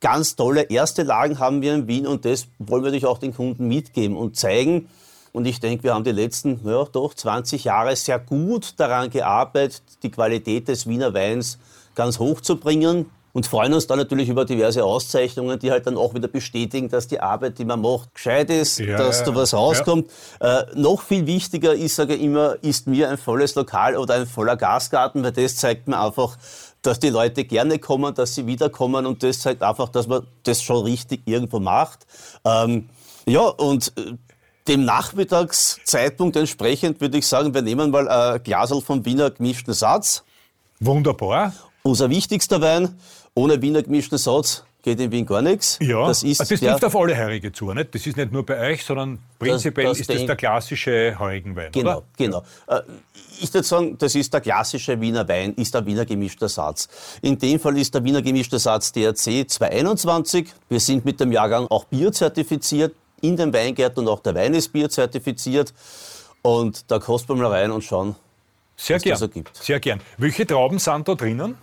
ganz 0.00 0.34
tolle 0.34 0.62
erste 0.62 1.02
Lagen 1.02 1.38
haben 1.38 1.60
wir 1.60 1.74
in 1.74 1.88
Wien 1.88 2.06
und 2.06 2.24
das 2.24 2.46
wollen 2.58 2.82
wir 2.82 2.86
natürlich 2.86 3.06
auch 3.06 3.18
den 3.18 3.34
Kunden 3.34 3.68
mitgeben 3.68 4.16
und 4.16 4.36
zeigen, 4.36 4.88
und 5.32 5.46
ich 5.46 5.60
denke, 5.60 5.84
wir 5.84 5.94
haben 5.94 6.04
die 6.04 6.12
letzten 6.12 6.60
ja, 6.64 6.84
doch 6.84 7.14
20 7.14 7.64
Jahre 7.64 7.96
sehr 7.96 8.18
gut 8.18 8.74
daran 8.78 9.08
gearbeitet, 9.08 9.82
die 10.02 10.10
Qualität 10.10 10.68
des 10.68 10.86
Wiener 10.86 11.14
Weins 11.14 11.58
ganz 11.94 12.18
hoch 12.18 12.40
zu 12.40 12.56
bringen. 12.56 13.06
Und 13.34 13.46
freuen 13.46 13.72
uns 13.72 13.86
dann 13.86 13.96
natürlich 13.96 14.28
über 14.28 14.44
diverse 14.44 14.84
Auszeichnungen, 14.84 15.58
die 15.58 15.70
halt 15.70 15.86
dann 15.86 15.96
auch 15.96 16.12
wieder 16.12 16.28
bestätigen, 16.28 16.90
dass 16.90 17.08
die 17.08 17.18
Arbeit, 17.18 17.58
die 17.58 17.64
man 17.64 17.80
macht, 17.80 18.14
gescheit 18.14 18.50
ist, 18.50 18.78
ja, 18.78 18.98
dass 18.98 19.24
da 19.24 19.34
was 19.34 19.54
rauskommt. 19.54 20.10
Ja. 20.42 20.60
Äh, 20.60 20.66
noch 20.74 21.00
viel 21.00 21.26
wichtiger 21.26 21.72
ist, 21.72 21.96
sage 21.96 22.16
ich 22.16 22.22
immer, 22.22 22.62
ist 22.62 22.86
mir 22.86 23.08
ein 23.08 23.16
volles 23.16 23.54
Lokal 23.54 23.96
oder 23.96 24.16
ein 24.16 24.26
voller 24.26 24.56
Gastgarten, 24.56 25.24
weil 25.24 25.32
das 25.32 25.56
zeigt 25.56 25.88
mir 25.88 25.98
einfach, 25.98 26.36
dass 26.82 27.00
die 27.00 27.08
Leute 27.08 27.44
gerne 27.44 27.78
kommen, 27.78 28.14
dass 28.14 28.34
sie 28.34 28.46
wiederkommen 28.46 29.06
und 29.06 29.22
das 29.22 29.40
zeigt 29.40 29.62
einfach, 29.62 29.88
dass 29.88 30.06
man 30.08 30.26
das 30.42 30.62
schon 30.62 30.84
richtig 30.84 31.22
irgendwo 31.24 31.58
macht. 31.58 32.06
Ähm, 32.44 32.90
ja, 33.24 33.46
und 33.46 33.94
äh, 33.96 34.12
dem 34.68 34.84
Nachmittagszeitpunkt 34.84 36.36
entsprechend 36.36 37.00
würde 37.00 37.18
ich 37.18 37.26
sagen, 37.26 37.52
wir 37.54 37.62
nehmen 37.62 37.90
mal 37.90 38.08
ein 38.08 38.42
Glasel 38.42 38.80
vom 38.80 39.04
Wiener 39.04 39.30
gemischten 39.30 39.74
Satz. 39.74 40.24
Wunderbar. 40.80 41.52
Unser 41.82 42.10
wichtigster 42.10 42.60
Wein. 42.60 42.96
Ohne 43.34 43.60
Wiener 43.62 43.82
gemischten 43.82 44.18
Satz 44.18 44.64
geht 44.82 45.00
in 45.00 45.10
Wien 45.12 45.24
gar 45.24 45.42
nichts. 45.42 45.78
Ja, 45.80 46.06
das, 46.06 46.22
ist 46.22 46.40
das 46.40 46.48
trifft 46.48 46.84
auf 46.84 46.96
alle 46.96 47.16
Heurige 47.16 47.52
zu. 47.52 47.72
Nicht? 47.72 47.94
Das 47.94 48.06
ist 48.06 48.16
nicht 48.16 48.32
nur 48.32 48.44
bei 48.44 48.58
euch, 48.72 48.84
sondern 48.84 49.20
prinzipiell 49.38 49.86
das, 49.86 49.98
das 49.98 50.08
ist 50.08 50.10
das 50.10 50.26
der 50.26 50.36
klassische 50.36 51.16
Heurigenwein. 51.18 51.72
Genau, 51.72 51.98
oder? 51.98 52.06
genau. 52.16 52.42
Äh, 52.66 52.80
ich 53.40 53.52
würde 53.54 53.66
sagen, 53.66 53.96
das 53.98 54.14
ist 54.14 54.32
der 54.32 54.40
klassische 54.40 55.00
Wiener 55.00 55.26
Wein, 55.26 55.54
ist 55.54 55.74
der 55.74 55.86
Wiener 55.86 56.04
gemischter 56.04 56.48
Satz. 56.48 56.88
In 57.22 57.38
dem 57.38 57.58
Fall 57.58 57.78
ist 57.78 57.94
der 57.94 58.04
Wiener 58.04 58.22
gemischte 58.22 58.58
Satz 58.58 58.92
DRC 58.92 59.48
221. 59.48 60.48
Wir 60.68 60.80
sind 60.80 61.04
mit 61.04 61.20
dem 61.20 61.32
Jahrgang 61.32 61.66
auch 61.68 61.84
biozertifiziert 61.84 62.94
in 63.22 63.36
den 63.36 63.52
Weingärten 63.54 64.00
und 64.00 64.08
auch 64.08 64.20
der 64.20 64.34
Wein 64.34 64.52
ist 64.52 64.72
bierzertifiziert. 64.72 65.72
Und 66.42 66.90
da 66.90 66.98
kosten 66.98 67.28
wir 67.30 67.36
mal 67.36 67.52
rein 67.52 67.70
und 67.70 67.82
schauen, 67.82 68.16
Sehr 68.76 68.96
was 68.96 69.02
gern. 69.02 69.14
das 69.14 69.22
ergibt. 69.22 69.56
Sehr 69.56 69.80
gern. 69.80 70.00
Welche 70.18 70.46
Trauben 70.46 70.78
sind 70.78 71.08
da 71.08 71.14
drinnen? 71.14 71.56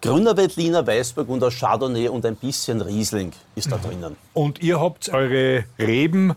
Grüner 0.00 0.36
Veltliner, 0.36 0.86
Weißberg 0.86 1.28
und 1.28 1.42
aus 1.42 1.54
Chardonnay 1.58 2.08
und 2.08 2.26
ein 2.26 2.36
bisschen 2.36 2.82
Riesling 2.82 3.32
ist 3.54 3.70
da 3.70 3.76
mhm. 3.76 3.82
drinnen. 3.82 4.16
Und 4.34 4.60
ihr 4.62 4.80
habt 4.80 5.08
eure 5.10 5.64
Reben 5.78 6.34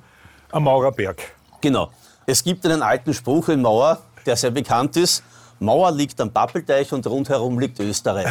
am 0.51 0.63
Maurerberg. 0.63 1.21
Genau. 1.59 1.91
Es 2.25 2.43
gibt 2.43 2.65
einen 2.65 2.81
alten 2.81 3.13
Spruch 3.13 3.49
in 3.49 3.61
Mauer, 3.61 4.01
der 4.25 4.35
sehr 4.35 4.51
bekannt 4.51 4.95
ist. 4.97 5.23
Mauer 5.59 5.91
liegt 5.91 6.19
am 6.21 6.31
Pappelteich 6.31 6.91
und 6.93 7.05
rundherum 7.07 7.59
liegt 7.59 7.79
Österreich. 7.79 8.27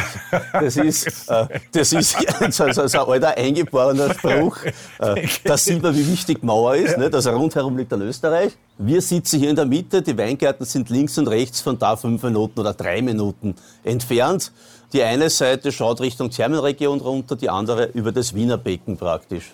Das 0.53 0.77
ist, 0.77 1.07
äh, 1.29 1.47
das 1.73 1.93
ist 1.93 2.17
so, 2.51 2.73
so, 2.73 2.87
so, 2.87 3.05
ein 3.05 3.13
alter 3.13 3.37
eingeborener 3.37 4.15
Spruch. 4.15 4.59
Äh, 4.99 5.27
da 5.45 5.57
sieht 5.57 5.83
man, 5.83 5.95
wie 5.97 6.07
wichtig 6.07 6.43
Mauer 6.43 6.77
ist. 6.77 6.97
Ne? 6.99 7.11
Also 7.13 7.31
rundherum 7.31 7.77
liegt 7.77 7.93
dann 7.93 8.03
Österreich. 8.03 8.53
Wir 8.79 9.01
sitzen 9.01 9.41
hier 9.41 9.51
in 9.51 9.57
der 9.57 9.67
Mitte, 9.67 10.03
die 10.03 10.17
Weingärten 10.17 10.67
sind 10.67 10.89
links 10.91 11.19
und 11.19 11.29
rechts 11.29 11.61
von 11.61 11.79
da 11.79 11.97
fünf 11.97 12.23
Minuten 12.23 12.61
oder 12.61 12.75
drei 12.75 13.03
Minuten 13.03 13.55
entfernt. 13.83 14.53
Die 14.93 15.03
eine 15.03 15.31
Seite 15.31 15.73
schaut 15.73 16.01
Richtung 16.01 16.31
Thermenregion 16.31 17.01
runter, 17.01 17.37
die 17.37 17.51
andere 17.51 17.87
über 17.87 18.13
das 18.13 18.35
Wiener 18.35 18.59
Becken 18.59 18.97
praktisch. 18.97 19.53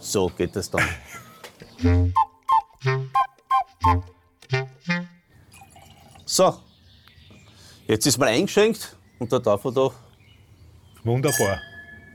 So 0.00 0.30
geht 0.36 0.54
es 0.56 0.70
dann. 0.70 0.84
So, 6.30 6.54
Jetzt 7.88 8.06
ist 8.06 8.18
mal 8.18 8.28
eingeschenkt 8.28 8.94
und 9.18 9.32
da 9.32 9.38
darf 9.38 9.64
er 9.64 9.72
doch. 9.72 9.94
Wunderbar. 11.04 11.58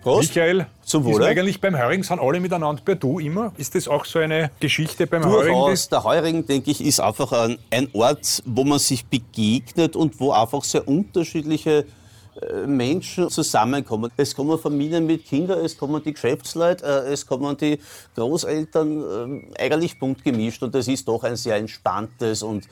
Prost. 0.03 0.35
Michael, 0.35 0.67
Zum 0.83 1.03
Wohle. 1.03 1.23
Ist 1.23 1.31
eigentlich 1.31 1.61
beim 1.61 1.75
Heuring, 1.75 2.03
sind 2.03 2.19
alle 2.19 2.39
miteinander 2.39 2.81
bei 2.85 2.93
du 2.93 3.17
immer? 3.17 3.53
Ist 3.57 3.73
das 3.73 3.87
auch 3.87 4.05
so 4.05 4.19
eine 4.19 4.51
Geschichte 4.59 5.07
beim 5.07 5.23
Durchaus. 5.23 5.47
Heuring? 5.47 5.89
Der 5.89 6.03
Heuring, 6.03 6.45
denke 6.45 6.69
ich, 6.69 6.85
ist 6.85 6.99
einfach 6.99 7.31
ein, 7.31 7.57
ein 7.71 7.87
Ort, 7.93 8.43
wo 8.45 8.63
man 8.65 8.77
sich 8.77 9.05
begegnet 9.05 9.95
und 9.95 10.19
wo 10.19 10.31
einfach 10.31 10.63
sehr 10.63 10.87
unterschiedliche 10.87 11.85
Menschen 12.65 13.29
zusammenkommen. 13.29 14.11
Es 14.17 14.35
kommen 14.35 14.57
Familien 14.59 15.05
mit 15.05 15.25
Kindern, 15.25 15.59
es 15.59 15.77
kommen 15.77 16.03
die 16.03 16.13
Geschäftsleute, 16.13 16.85
äh, 16.85 17.13
es 17.13 17.25
kommen 17.25 17.55
die 17.57 17.79
Großeltern, 18.15 19.51
äh, 19.55 19.61
eigentlich 19.63 19.99
bunt 19.99 20.23
gemischt. 20.23 20.63
Und 20.63 20.75
es 20.75 20.87
ist 20.87 21.07
doch 21.07 21.23
ein 21.23 21.35
sehr 21.35 21.57
entspanntes 21.57 22.43
und 22.43 22.67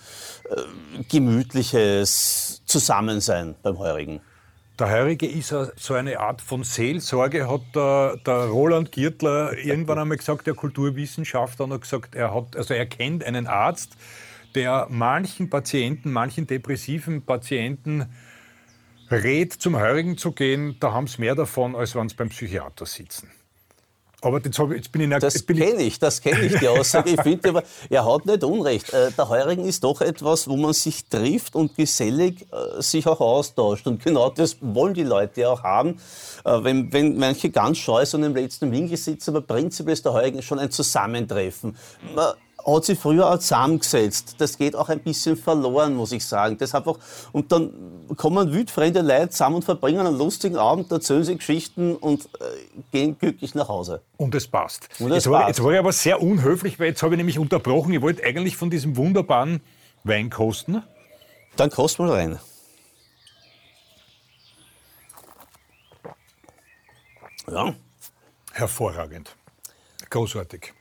gemütliches 1.09 2.61
Zusammensein 2.65 3.55
beim 3.61 3.77
Heurigen. 3.77 4.21
Der 4.79 4.89
Heurige 4.89 5.27
ist 5.27 5.53
so 5.75 5.93
eine 5.93 6.19
Art 6.19 6.41
von 6.41 6.63
Seelsorge, 6.63 7.47
hat 7.47 7.61
der, 7.75 8.17
der 8.25 8.45
Roland 8.45 8.91
Giertler 8.91 9.55
irgendwann 9.57 9.99
einmal 9.99 10.17
gesagt, 10.17 10.47
der 10.47 10.55
Kulturwissenschaftler, 10.55 11.65
und 11.65 11.73
hat 11.73 11.81
gesagt, 11.81 12.15
er, 12.15 12.33
hat, 12.33 12.55
also 12.55 12.73
er 12.73 12.87
kennt 12.87 13.23
einen 13.23 13.45
Arzt, 13.45 13.91
der 14.55 14.87
manchen 14.89 15.49
Patienten, 15.49 16.11
manchen 16.11 16.47
depressiven 16.47 17.21
Patienten 17.21 18.07
rät, 19.11 19.53
zum 19.53 19.79
Heurigen 19.79 20.17
zu 20.17 20.31
gehen, 20.31 20.77
da 20.79 20.93
haben 20.93 21.07
sie 21.07 21.21
mehr 21.21 21.35
davon, 21.35 21.75
als 21.75 21.95
wenn 21.95 22.09
sie 22.09 22.15
beim 22.15 22.29
Psychiater 22.29 22.85
sitzen. 22.85 23.31
Aber 24.23 24.39
jetzt, 24.39 24.59
ich, 24.59 24.69
jetzt 24.69 24.91
bin 24.91 25.11
ich... 25.11 25.19
Das 25.19 25.43
kenne 25.45 25.81
ich, 25.81 25.97
das 25.97 26.21
kenne 26.21 26.41
ich, 26.41 26.59
die 26.59 26.67
Aussage. 26.67 27.09
Ich 27.09 27.21
finde 27.21 27.49
aber, 27.49 27.63
er 27.89 28.05
hat 28.05 28.27
nicht 28.27 28.43
Unrecht. 28.43 28.93
Äh, 28.93 29.11
der 29.11 29.29
Heurigen 29.29 29.65
ist 29.65 29.83
doch 29.83 29.99
etwas, 29.99 30.47
wo 30.47 30.55
man 30.57 30.73
sich 30.73 31.05
trifft 31.05 31.55
und 31.55 31.75
gesellig 31.75 32.45
äh, 32.51 32.81
sich 32.81 33.07
auch 33.07 33.19
austauscht. 33.19 33.87
Und 33.87 34.03
genau 34.03 34.29
das 34.29 34.57
wollen 34.61 34.93
die 34.93 35.03
Leute 35.03 35.49
auch 35.49 35.63
haben. 35.63 35.99
Äh, 36.45 36.63
wenn, 36.63 36.93
wenn 36.93 37.17
manche 37.17 37.49
ganz 37.49 37.79
scheu 37.79 38.05
so 38.05 38.19
im 38.19 38.35
letzten 38.35 38.71
Winkel 38.71 38.95
sitzen, 38.95 39.31
aber 39.31 39.41
prinzipiell 39.41 39.93
ist 39.93 40.05
der 40.05 40.13
Heurigen 40.13 40.43
schon 40.43 40.59
ein 40.59 40.69
Zusammentreffen. 40.69 41.75
Man, 42.15 42.33
hat 42.65 42.85
sich 42.85 42.99
früher 42.99 43.29
auch 43.29 43.37
zusammengesetzt. 43.37 44.35
Das 44.37 44.57
geht 44.57 44.75
auch 44.75 44.89
ein 44.89 44.99
bisschen 44.99 45.37
verloren, 45.37 45.95
muss 45.95 46.11
ich 46.11 46.25
sagen. 46.25 46.57
Das 46.57 46.73
einfach, 46.75 46.97
und 47.31 47.51
dann 47.51 47.71
kommen 48.17 48.51
wildfremde 48.51 49.01
Leute 49.01 49.29
zusammen 49.29 49.57
und 49.57 49.65
verbringen 49.65 50.05
einen 50.05 50.17
lustigen 50.17 50.57
Abend, 50.57 50.91
erzählen 50.91 51.23
sie 51.23 51.37
Geschichten 51.37 51.95
und 51.95 52.25
äh, 52.25 52.45
gehen 52.91 53.17
glücklich 53.17 53.55
nach 53.55 53.69
Hause. 53.69 54.01
Und 54.17 54.35
es 54.35 54.47
passt. 54.47 54.89
Und 54.99 55.11
es 55.11 55.15
jetzt, 55.15 55.23
passt. 55.25 55.27
War, 55.27 55.47
jetzt 55.47 55.63
war 55.63 55.71
ich 55.73 55.79
aber 55.79 55.91
sehr 55.91 56.21
unhöflich, 56.21 56.79
weil 56.79 56.87
jetzt 56.87 57.03
habe 57.03 57.13
ich 57.13 57.17
nämlich 57.17 57.39
unterbrochen. 57.39 57.93
Ich 57.93 58.01
wollte 58.01 58.23
eigentlich 58.23 58.57
von 58.57 58.69
diesem 58.69 58.97
wunderbaren 58.97 59.61
Wein 60.03 60.29
kosten. 60.29 60.83
Dann 61.55 61.69
kost 61.69 61.99
mal 61.99 62.09
rein. 62.09 62.39
Ja. 67.49 67.73
Hervorragend. 68.53 69.35
Großartig. 70.09 70.73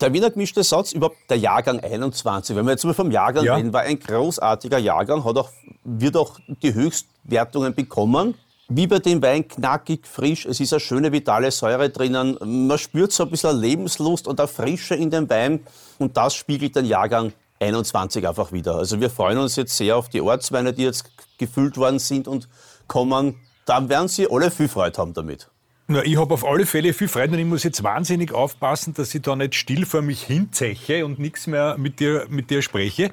Der 0.00 0.12
Wiener 0.12 0.30
gemischte 0.30 0.62
Satz, 0.62 0.92
überhaupt 0.92 1.16
der 1.28 1.38
Jahrgang 1.38 1.80
21, 1.80 2.54
wenn 2.54 2.64
wir 2.64 2.72
jetzt 2.72 2.84
mal 2.84 2.94
vom 2.94 3.10
Jahrgang 3.10 3.44
ja. 3.44 3.56
reden, 3.56 3.72
war 3.72 3.82
ein 3.82 3.98
großartiger 3.98 4.78
Jahrgang, 4.78 5.24
hat 5.24 5.36
auch, 5.36 5.50
wird 5.82 6.16
auch 6.16 6.38
die 6.62 6.72
Höchstwertungen 6.72 7.74
bekommen. 7.74 8.34
Wie 8.68 8.86
bei 8.86 8.98
dem 8.98 9.22
Wein 9.22 9.48
knackig, 9.48 10.06
frisch, 10.06 10.44
es 10.44 10.60
ist 10.60 10.72
eine 10.72 10.80
schöne 10.80 11.10
vitale 11.10 11.50
Säure 11.50 11.88
drinnen. 11.88 12.36
Man 12.68 12.78
spürt 12.78 13.12
so 13.12 13.24
ein 13.24 13.30
bisschen 13.30 13.58
Lebenslust 13.58 14.28
und 14.28 14.38
eine 14.38 14.46
Frische 14.46 14.94
in 14.94 15.10
dem 15.10 15.28
Wein 15.30 15.60
und 15.98 16.16
das 16.16 16.34
spiegelt 16.34 16.76
den 16.76 16.84
Jahrgang 16.84 17.32
21 17.60 18.28
einfach 18.28 18.52
wieder. 18.52 18.76
Also 18.76 19.00
wir 19.00 19.10
freuen 19.10 19.38
uns 19.38 19.56
jetzt 19.56 19.76
sehr 19.76 19.96
auf 19.96 20.08
die 20.10 20.20
Ortsweine, 20.20 20.72
die 20.72 20.82
jetzt 20.82 21.10
gefüllt 21.38 21.76
worden 21.76 21.98
sind 21.98 22.28
und 22.28 22.48
kommen. 22.86 23.36
Da 23.64 23.88
werden 23.88 24.08
Sie 24.08 24.30
alle 24.30 24.50
viel 24.50 24.68
Freude 24.68 24.98
haben 24.98 25.14
damit. 25.14 25.48
Na, 25.90 26.04
ich 26.04 26.18
habe 26.18 26.34
auf 26.34 26.44
alle 26.44 26.66
Fälle 26.66 26.92
viel 26.92 27.08
Freude 27.08 27.32
und 27.32 27.38
ich 27.38 27.46
muss 27.46 27.62
jetzt 27.64 27.82
wahnsinnig 27.82 28.34
aufpassen, 28.34 28.92
dass 28.92 29.14
ich 29.14 29.22
da 29.22 29.34
nicht 29.34 29.54
still 29.54 29.86
vor 29.86 30.02
mich 30.02 30.22
hinzeche 30.22 31.02
und 31.06 31.18
nichts 31.18 31.46
mehr 31.46 31.78
mit 31.78 31.98
dir, 31.98 32.26
mit 32.28 32.50
dir 32.50 32.60
spreche. 32.60 33.10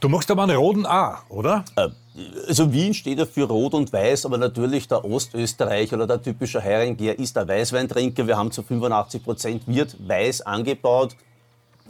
Du 0.00 0.08
machst 0.08 0.30
aber 0.30 0.44
einen 0.44 0.56
roten 0.56 0.86
A, 0.86 1.22
oder? 1.28 1.66
Äh, 1.76 1.90
also 2.48 2.72
Wien 2.72 2.94
steht 2.94 3.18
ja 3.18 3.26
für 3.26 3.42
Rot 3.42 3.74
und 3.74 3.92
Weiß, 3.92 4.24
aber 4.24 4.38
natürlich 4.38 4.88
der 4.88 5.04
Ostösterreich 5.04 5.92
oder 5.92 6.06
der 6.06 6.22
typische 6.22 6.62
Heiringer 6.62 7.18
ist 7.18 7.36
der 7.36 7.46
Weißweintrinker. 7.46 8.26
Wir 8.26 8.38
haben 8.38 8.50
zu 8.50 8.62
85 8.62 9.22
Prozent 9.22 9.62
wird 9.66 9.94
weiß 10.08 10.40
angebaut. 10.46 11.16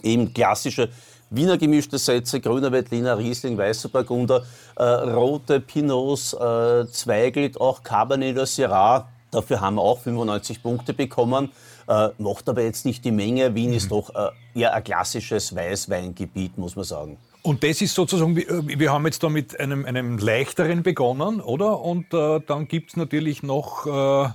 Eben 0.03 0.35
klassische 0.35 0.89
Wiener 1.31 1.59
gemischte 1.59 1.97
Sätze, 1.97 2.41
grüner 2.41 2.73
Veltliner, 2.73 3.19
Riesling, 3.19 3.57
weißer 3.57 3.89
Burgunder, 3.89 4.45
äh, 4.75 4.83
rote 4.83 5.61
Pinots, 5.61 6.33
äh, 6.33 6.87
Zweigelt, 6.91 7.61
auch 7.61 7.85
Cabernet 7.85 8.49
Syrah 8.49 9.09
Dafür 9.35 9.61
haben 9.61 9.77
wir 9.77 9.83
auch 9.83 10.01
95 10.01 10.63
Punkte 10.63 10.95
bekommen, 10.95 11.51
äh, 11.89 12.09
macht 12.19 12.49
aber 12.49 12.63
jetzt 12.63 12.87
nicht 12.87 13.05
die 13.05 13.11
Menge. 13.11 13.55
Wien 13.55 13.71
mhm. 13.71 13.77
ist 13.77 13.91
doch 13.91 14.15
äh, 14.15 14.31
eher 14.59 14.75
ein 14.75 14.85
klassisches 14.85 15.55
Weißweingebiet, 15.55 16.57
muss 16.57 16.77
man 16.77 16.85
sagen. 16.85 17.19
Und 17.43 17.63
das 17.63 17.83
ist 17.83 17.95
sozusagen, 17.95 18.37
äh, 18.37 18.79
wir 18.79 18.93
haben 18.93 19.05
jetzt 19.05 19.23
da 19.23 19.29
mit 19.29 19.59
einem, 19.59 19.85
einem 19.85 20.19
leichteren 20.19 20.83
begonnen, 20.83 21.41
oder? 21.41 21.81
Und 21.81 22.15
äh, 22.15 22.41
dann 22.47 22.69
gibt 22.69 22.91
es 22.91 22.97
natürlich 22.97 23.43
noch 23.43 23.87
äh, 23.87 24.31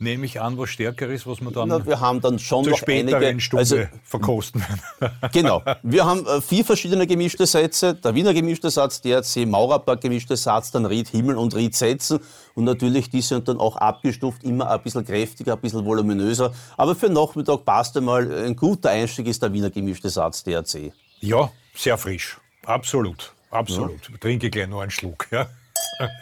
nehme 0.00 0.24
ich 0.26 0.40
an, 0.40 0.58
was 0.58 0.70
stärker 0.70 1.06
ist, 1.08 1.26
was 1.26 1.40
man 1.40 1.52
dann, 1.52 1.68
Na, 1.68 1.84
wir 1.84 2.00
haben 2.00 2.20
dann 2.20 2.38
schon 2.38 2.64
zur 2.64 2.72
noch 2.72 2.78
späteren 2.78 3.22
einige, 3.22 3.40
Stunde 3.40 3.60
also, 3.60 3.76
verkosten 4.02 4.62
werden. 4.62 5.12
genau. 5.32 5.62
Wir 5.82 6.06
haben 6.06 6.26
äh, 6.26 6.40
vier 6.40 6.64
verschiedene 6.64 7.06
gemischte 7.06 7.46
Sätze. 7.46 7.94
Der 7.94 8.14
Wiener 8.14 8.32
gemischte 8.32 8.70
Satz, 8.70 9.00
der 9.00 9.22
C. 9.22 9.44
Maurerberg 9.46 10.00
gemischte 10.00 10.36
Satz, 10.36 10.70
dann 10.70 10.86
Ried 10.86 11.08
Himmel 11.08 11.36
und 11.36 11.54
Ried 11.54 11.76
Sätzen. 11.76 12.20
Und 12.54 12.64
natürlich, 12.64 13.10
die 13.10 13.20
sind 13.20 13.48
dann 13.48 13.58
auch 13.58 13.76
abgestuft, 13.76 14.42
immer 14.42 14.70
ein 14.70 14.82
bisschen 14.82 15.04
kräftiger, 15.04 15.54
ein 15.54 15.60
bisschen 15.60 15.84
voluminöser. 15.84 16.52
Aber 16.76 16.94
für 16.94 17.10
Nachmittag 17.10 17.64
passt 17.64 17.96
einmal, 17.96 18.32
ein 18.44 18.56
guter 18.56 18.90
Einstieg 18.90 19.26
ist 19.26 19.42
der 19.42 19.52
Wiener 19.52 19.70
gemischte 19.70 20.08
Satz, 20.08 20.42
DRC. 20.42 20.92
Ja, 21.20 21.50
sehr 21.74 21.98
frisch. 21.98 22.38
Absolut. 22.64 23.32
Absolut. 23.50 24.08
Ja. 24.08 24.16
Trinke 24.18 24.48
gleich 24.48 24.68
noch 24.68 24.80
einen 24.80 24.90
Schluck. 24.90 25.28
Ja. 25.30 25.48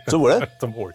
Zum 0.09 0.23
Wohl. 0.23 0.49
Zum 0.61 0.75
Wohl. 0.75 0.95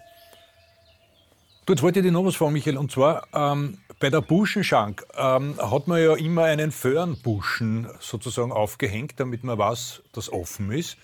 Du, 1.65 1.71
jetzt 1.71 1.81
wollte 1.81 1.99
ich 1.99 2.05
dir 2.05 2.11
noch 2.11 2.25
was 2.25 2.35
fragen, 2.35 2.51
Michael. 2.51 2.77
Und 2.77 2.91
zwar 2.91 3.25
ähm, 3.33 3.77
bei 3.99 4.09
der 4.09 4.19
Buschenschank 4.19 5.05
ähm, 5.15 5.55
hat 5.57 5.87
man 5.87 6.01
ja 6.01 6.13
immer 6.15 6.43
einen 6.43 6.73
Föhrenbuschen 6.73 7.87
sozusagen 8.01 8.51
aufgehängt, 8.51 9.13
damit 9.17 9.45
man 9.45 9.57
weiß, 9.57 10.01
dass 10.11 10.31
offen 10.31 10.73
ist. 10.73 10.97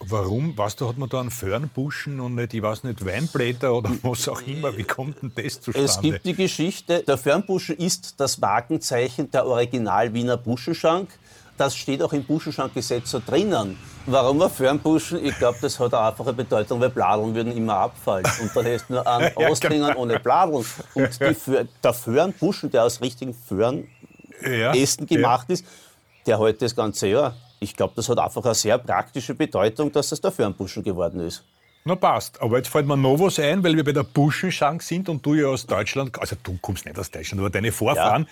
Warum, 0.00 0.56
weißt 0.56 0.80
du, 0.80 0.88
hat 0.88 0.96
man 0.96 1.10
da 1.10 1.20
einen 1.20 1.30
Föhrenbuschen 1.30 2.20
und 2.20 2.36
nicht, 2.36 2.54
ich 2.54 2.62
weiß 2.62 2.84
nicht, 2.84 3.04
Weinblätter 3.04 3.74
oder 3.74 3.90
was 4.02 4.28
auch 4.28 4.40
immer? 4.42 4.74
Wie 4.78 4.84
kommt 4.84 5.20
denn 5.20 5.32
das 5.34 5.60
zustande? 5.60 5.84
Es 5.84 6.00
gibt 6.00 6.24
die 6.24 6.34
Geschichte, 6.34 7.02
der 7.02 7.18
Föhrenbuschen 7.18 7.76
ist 7.76 8.14
das 8.18 8.38
Markenzeichen 8.38 9.30
der 9.30 9.44
Original 9.44 10.14
Wiener 10.14 10.38
Buschenschank. 10.38 11.10
Das 11.58 11.76
steht 11.76 12.02
auch 12.02 12.12
im 12.12 12.24
Buschenschrankgesetz 12.24 13.10
so 13.10 13.20
drinnen. 13.24 13.76
Warum 14.06 14.40
ein 14.40 14.48
Fernbuschen? 14.48 15.24
Ich 15.24 15.36
glaube, 15.36 15.58
das 15.60 15.78
hat 15.78 15.92
eine 15.92 16.06
einfache 16.06 16.32
Bedeutung, 16.32 16.80
weil 16.80 16.88
Bladeln 16.88 17.34
würden 17.34 17.54
immer 17.54 17.74
abfallen. 17.74 18.24
Und 18.40 18.54
da 18.54 18.62
hättest 18.62 18.88
du 18.88 18.94
nur 18.94 19.04
ja, 19.04 19.36
Ausklingen 19.48 19.96
ohne 19.96 20.20
Bladeln. 20.20 20.64
Und 20.94 21.20
die, 21.20 21.68
der 21.82 21.92
Föhrenbuschen, 21.92 22.70
der 22.70 22.84
aus 22.84 23.00
richtigen 23.00 23.34
Föhrenästen 23.34 25.06
ja, 25.08 25.16
gemacht 25.16 25.48
ja. 25.48 25.54
ist, 25.54 25.66
der 26.26 26.38
hält 26.38 26.62
das 26.62 26.76
ganze 26.76 27.08
Jahr. 27.08 27.34
Ich 27.58 27.74
glaube, 27.74 27.94
das 27.96 28.08
hat 28.08 28.18
einfach 28.18 28.44
eine 28.44 28.54
sehr 28.54 28.78
praktische 28.78 29.34
Bedeutung, 29.34 29.90
dass 29.90 30.10
das 30.10 30.20
der 30.20 30.30
Föhrenbuschen 30.30 30.84
geworden 30.84 31.18
ist. 31.20 31.44
Na 31.84 31.96
passt. 31.96 32.40
Aber 32.40 32.58
jetzt 32.58 32.68
fällt 32.68 32.86
mir 32.86 32.96
noch 32.96 33.18
was 33.18 33.40
ein, 33.40 33.64
weil 33.64 33.74
wir 33.74 33.82
bei 33.82 33.92
der 33.92 34.04
Buschenschank 34.04 34.82
sind 34.82 35.08
und 35.08 35.26
du 35.26 35.34
ja 35.34 35.48
aus 35.48 35.66
Deutschland, 35.66 36.16
also 36.20 36.36
du 36.40 36.56
kommst 36.60 36.84
nicht 36.84 36.98
aus 36.98 37.10
Deutschland, 37.10 37.40
aber 37.40 37.50
deine 37.50 37.72
Vorfahren. 37.72 38.28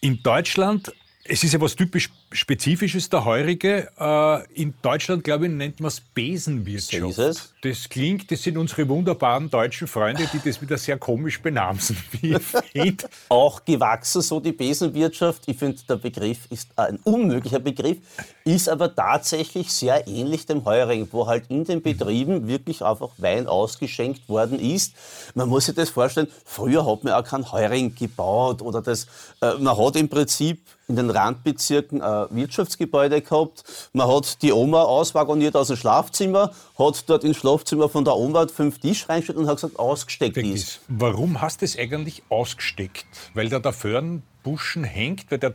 In 0.00 0.22
Deutschland 0.22 0.92
es 1.28 1.44
ist 1.44 1.52
ja 1.52 1.60
was 1.60 1.76
typisch 1.76 2.10
Spezifisches, 2.32 3.08
der 3.08 3.24
Heurige. 3.24 3.88
Äh, 3.98 4.62
in 4.62 4.74
Deutschland, 4.82 5.24
glaube 5.24 5.46
ich, 5.46 5.52
nennt 5.52 5.80
man 5.80 5.88
es 5.88 6.00
Besenwirtschaft. 6.00 7.02
So 7.02 7.08
ist 7.08 7.18
es. 7.18 7.54
Das 7.62 7.88
klingt, 7.88 8.30
das 8.30 8.42
sind 8.42 8.56
unsere 8.56 8.88
wunderbaren 8.88 9.50
deutschen 9.50 9.86
Freunde, 9.86 10.28
die 10.32 10.40
das 10.44 10.60
wieder 10.60 10.78
sehr 10.78 10.98
komisch 10.98 11.40
benamsen, 11.40 11.96
wie 12.20 12.34
ich 12.34 12.42
finde. 12.42 13.08
Auch 13.28 13.64
gewachsen, 13.64 14.22
so 14.22 14.40
die 14.40 14.52
Besenwirtschaft. 14.52 15.42
Ich 15.46 15.56
finde, 15.56 15.78
der 15.88 15.96
Begriff 15.96 16.46
ist 16.50 16.70
ein 16.76 16.98
unmöglicher 17.04 17.60
Begriff, 17.60 17.98
ist 18.46 18.68
aber 18.68 18.94
tatsächlich 18.94 19.72
sehr 19.72 20.06
ähnlich 20.06 20.46
dem 20.46 20.64
Heurigen, 20.64 21.08
wo 21.10 21.26
halt 21.26 21.50
in 21.50 21.64
den 21.64 21.82
Betrieben 21.82 22.46
wirklich 22.46 22.80
einfach 22.80 23.10
Wein 23.18 23.48
ausgeschenkt 23.48 24.28
worden 24.28 24.60
ist. 24.60 24.94
Man 25.34 25.48
muss 25.48 25.66
sich 25.66 25.74
das 25.74 25.90
vorstellen, 25.90 26.28
früher 26.44 26.86
hat 26.86 27.02
man 27.02 27.12
auch 27.14 27.24
keinen 27.24 27.50
Heuring 27.50 27.96
gebaut 27.96 28.62
oder 28.62 28.80
das, 28.80 29.08
äh, 29.40 29.54
man 29.58 29.76
hat 29.76 29.96
im 29.96 30.08
Prinzip 30.08 30.60
in 30.86 30.94
den 30.94 31.10
Randbezirken 31.10 32.00
ein 32.00 32.26
Wirtschaftsgebäude 32.30 33.20
gehabt. 33.20 33.64
Man 33.92 34.06
hat 34.06 34.40
die 34.42 34.52
Oma 34.52 34.82
auswagoniert 34.82 35.56
aus 35.56 35.66
dem 35.66 35.76
Schlafzimmer, 35.76 36.52
hat 36.78 37.10
dort 37.10 37.24
ins 37.24 37.38
Schlafzimmer 37.38 37.88
von 37.88 38.04
der 38.04 38.14
Oma 38.14 38.46
fünf 38.46 38.78
Tisch 38.78 39.08
reingestellt 39.08 39.38
und 39.38 39.48
hat 39.48 39.56
gesagt, 39.56 39.80
ausgesteckt 39.80 40.36
ist. 40.36 40.54
ist. 40.54 40.80
Warum 40.86 41.40
hast 41.40 41.62
du 41.62 41.64
es 41.64 41.76
eigentlich 41.76 42.22
ausgesteckt? 42.28 43.06
Weil 43.34 43.48
da 43.48 43.58
der 43.58 43.72
Föhrenbuschen 43.72 44.84
hängt, 44.84 45.28
weil 45.32 45.38
der 45.38 45.54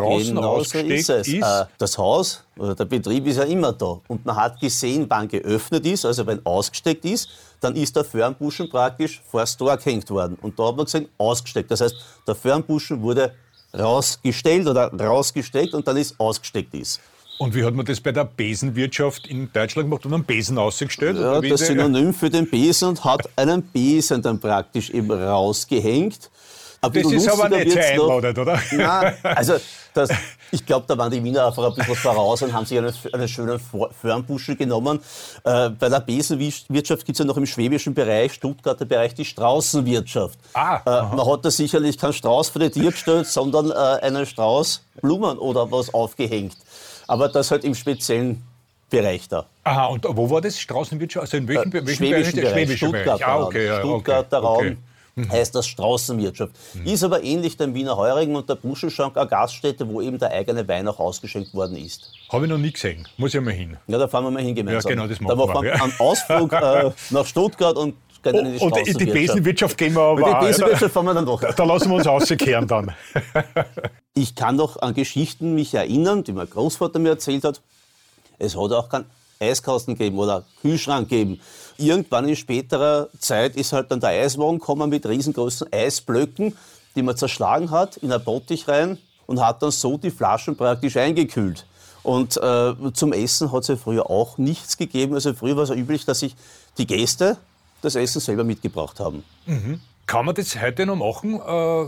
draußen 0.00 0.34
genau 0.34 0.56
ausgesteckt 0.56 1.04
so 1.04 1.14
ist. 1.14 1.28
Es. 1.28 1.28
ist. 1.28 1.42
Äh, 1.42 1.64
das 1.78 1.98
Haus 1.98 2.42
oder 2.56 2.74
der 2.74 2.84
Betrieb 2.84 3.26
ist 3.26 3.36
ja 3.36 3.44
immer 3.44 3.72
da. 3.72 4.00
Und 4.08 4.24
man 4.24 4.36
hat 4.36 4.60
gesehen, 4.60 5.06
wann 5.08 5.28
geöffnet 5.28 5.86
ist, 5.86 6.04
also 6.04 6.26
wenn 6.26 6.44
ausgesteckt 6.44 7.04
ist, 7.04 7.28
dann 7.60 7.76
ist 7.76 7.96
der 7.96 8.04
Föhrenbuschen 8.04 8.68
praktisch 8.68 9.22
vor 9.30 9.40
das 9.40 9.56
Tor 9.56 9.76
gehängt 9.76 10.10
worden. 10.10 10.36
Und 10.40 10.58
da 10.58 10.68
hat 10.68 10.76
man 10.76 10.84
gesehen, 10.84 11.08
ausgesteckt. 11.18 11.70
Das 11.70 11.80
heißt, 11.80 11.94
der 12.26 12.34
Föhrenbuschen 12.34 13.00
wurde 13.02 13.32
rausgestellt 13.76 14.66
oder 14.66 14.92
rausgesteckt 14.92 15.74
und 15.74 15.86
dann 15.86 15.96
ist 15.96 16.18
ausgesteckt 16.18 16.74
ist. 16.74 17.00
Und 17.38 17.54
wie 17.54 17.64
hat 17.64 17.74
man 17.74 17.84
das 17.84 18.00
bei 18.00 18.12
der 18.12 18.24
Besenwirtschaft 18.24 19.26
in 19.26 19.50
Deutschland 19.52 19.88
gemacht? 19.88 20.04
Man 20.04 20.14
einen 20.14 20.24
Besen 20.24 20.56
ausgestellt? 20.56 21.18
Ja, 21.18 21.40
das 21.40 21.66
Synonym 21.66 22.14
für 22.14 22.30
den 22.30 22.48
Besen 22.48 22.90
und 22.90 23.04
hat 23.04 23.28
einen 23.36 23.62
Besen 23.62 24.22
dann 24.22 24.38
praktisch 24.38 24.90
eben 24.90 25.10
rausgehängt. 25.10 26.30
Das 26.88 27.12
ist 27.12 27.28
aber 27.28 27.48
nicht 27.48 27.72
sehr 27.72 27.92
einladet, 27.92 28.38
oder? 28.38 28.60
Nein, 28.72 29.14
also 29.22 29.54
das, 29.92 30.10
Ich 30.54 30.64
glaube, 30.64 30.84
da 30.86 30.96
waren 30.96 31.10
die 31.10 31.22
Wiener 31.24 31.46
einfach 31.46 31.64
ein 31.64 31.74
bisschen 31.74 31.96
voraus 31.96 32.40
und 32.42 32.52
haben 32.52 32.64
sich 32.64 32.78
einen, 32.78 32.94
einen 33.12 33.26
schönen 33.26 33.58
Förnbuschel 34.00 34.54
genommen. 34.54 35.00
Äh, 35.42 35.70
bei 35.70 35.88
der 35.88 35.98
Besenwirtschaft 35.98 37.04
gibt 37.04 37.16
es 37.16 37.18
ja 37.18 37.24
noch 37.24 37.36
im 37.36 37.44
schwäbischen 37.44 37.92
Bereich, 37.92 38.34
Stuttgarter 38.34 38.84
Bereich, 38.84 39.14
die 39.14 39.24
Straußenwirtschaft. 39.24 40.38
Ah, 40.52 40.80
äh, 40.86 41.16
man 41.16 41.26
hat 41.26 41.44
da 41.44 41.50
sicherlich 41.50 41.98
keinen 41.98 42.12
Strauß 42.12 42.50
für 42.50 42.60
die 42.60 42.70
Tier 42.70 42.92
gestellt, 42.92 43.26
sondern 43.26 43.72
äh, 43.72 44.04
einen 44.04 44.26
Strauß 44.26 44.84
Blumen 45.02 45.38
oder 45.38 45.72
was 45.72 45.92
aufgehängt. 45.92 46.56
Aber 47.08 47.28
das 47.28 47.50
halt 47.50 47.64
im 47.64 47.74
speziellen 47.74 48.44
Bereich 48.88 49.28
da. 49.28 49.46
Aha, 49.64 49.86
und 49.86 50.06
wo 50.08 50.30
war 50.30 50.40
das? 50.40 50.60
Straußenwirtschaft? 50.60 51.24
Also 51.24 51.36
in 51.36 51.48
welchem, 51.48 51.70
äh, 51.70 51.84
welchem 51.84 51.96
Schwäbischen 51.96 52.40
Bereich? 52.40 52.66
Bereich? 52.66 52.76
Stuttgart, 52.76 53.22
ah, 53.24 53.42
okay, 53.42 53.66
ja, 53.66 53.78
Stuttgarter 53.80 54.38
okay, 54.38 54.46
Raum. 54.46 54.56
Okay. 54.58 54.76
Mhm. 55.16 55.30
heißt 55.30 55.54
das 55.54 55.66
Straußenwirtschaft. 55.66 56.52
Mhm. 56.74 56.86
Ist 56.86 57.04
aber 57.04 57.22
ähnlich 57.22 57.56
dem 57.56 57.74
Wiener 57.74 57.96
Heurigen 57.96 58.34
und 58.34 58.48
der 58.48 58.56
Buschelschank 58.56 59.16
eine 59.16 59.28
Gaststätte, 59.28 59.88
wo 59.88 60.00
eben 60.00 60.18
der 60.18 60.30
eigene 60.30 60.66
Wein 60.66 60.88
auch 60.88 60.98
ausgeschenkt 60.98 61.54
worden 61.54 61.76
ist. 61.76 62.10
Habe 62.30 62.46
ich 62.46 62.50
noch 62.50 62.58
nie 62.58 62.72
gesehen. 62.72 63.06
Muss 63.16 63.34
ich 63.34 63.40
mal 63.40 63.52
hin. 63.52 63.76
Ja, 63.86 63.98
da 63.98 64.08
fahren 64.08 64.24
wir 64.24 64.30
mal 64.30 64.42
hin 64.42 64.54
gemeinsam. 64.54 64.90
Ja, 64.90 64.96
genau, 64.96 65.08
das 65.08 65.20
machen 65.20 65.38
da 65.38 65.46
wir. 65.46 65.54
Da 65.54 65.62
ja. 65.64 65.82
einen 65.82 65.92
Ausflug 65.98 66.52
äh, 66.52 66.90
nach 67.10 67.26
Stuttgart 67.26 67.76
und 67.76 67.94
gehen 68.24 68.46
in 68.46 68.52
die 68.54 68.58
Und 68.58 68.76
in 68.76 68.98
die 68.98 69.06
Besenwirtschaft 69.06 69.78
gehen 69.78 69.94
wir 69.94 70.02
aber 70.02 70.20
In 70.20 70.40
die 70.40 70.46
Besenwirtschaft 70.46 70.92
fahren 70.92 71.06
wir 71.06 71.14
dann 71.14 71.26
doch. 71.26 71.40
Da 71.40 71.64
lassen 71.64 71.90
wir 71.90 71.96
uns 71.96 72.06
rauskehren 72.06 72.66
dann. 72.66 72.92
ich 74.14 74.34
kann 74.34 74.58
doch 74.58 74.80
an 74.82 74.94
Geschichten 74.94 75.54
mich 75.54 75.74
erinnern, 75.74 76.24
die 76.24 76.32
mein 76.32 76.48
Großvater 76.48 76.98
mir 76.98 77.10
erzählt 77.10 77.44
hat. 77.44 77.60
Es 78.38 78.56
hat 78.56 78.72
auch 78.72 78.88
keinen 78.88 79.04
Eiskasten 79.38 79.94
gegeben 79.94 80.18
oder 80.18 80.44
Kühlschrank 80.60 81.08
gegeben. 81.08 81.40
Irgendwann 81.76 82.28
in 82.28 82.36
späterer 82.36 83.08
Zeit 83.18 83.56
ist 83.56 83.72
halt 83.72 83.90
dann 83.90 84.00
der 84.00 84.10
Eiswagen 84.10 84.58
gekommen 84.58 84.90
mit 84.90 85.06
riesengroßen 85.06 85.72
Eisblöcken, 85.72 86.56
die 86.94 87.02
man 87.02 87.16
zerschlagen 87.16 87.70
hat, 87.70 87.96
in 87.96 88.12
ein 88.12 88.22
Bottich 88.22 88.68
rein 88.68 88.98
und 89.26 89.44
hat 89.44 89.62
dann 89.62 89.70
so 89.70 89.98
die 89.98 90.10
Flaschen 90.10 90.56
praktisch 90.56 90.96
eingekühlt. 90.96 91.66
Und 92.02 92.36
äh, 92.36 92.74
zum 92.92 93.12
Essen 93.12 93.50
hat 93.50 93.62
es 93.62 93.68
ja 93.68 93.76
früher 93.76 94.10
auch 94.10 94.36
nichts 94.36 94.76
gegeben. 94.76 95.14
Also 95.14 95.32
früher 95.32 95.56
war 95.56 95.64
es 95.64 95.70
ja 95.70 95.74
üblich, 95.74 96.04
dass 96.04 96.20
sich 96.20 96.36
die 96.76 96.86
Gäste 96.86 97.38
das 97.80 97.94
Essen 97.94 98.20
selber 98.20 98.44
mitgebracht 98.44 99.00
haben. 99.00 99.24
Mhm. 99.46 99.80
Kann 100.06 100.26
man 100.26 100.34
das 100.34 100.60
heute 100.60 100.84
noch 100.84 100.96
machen? 100.96 101.34
Äh, 101.34 101.86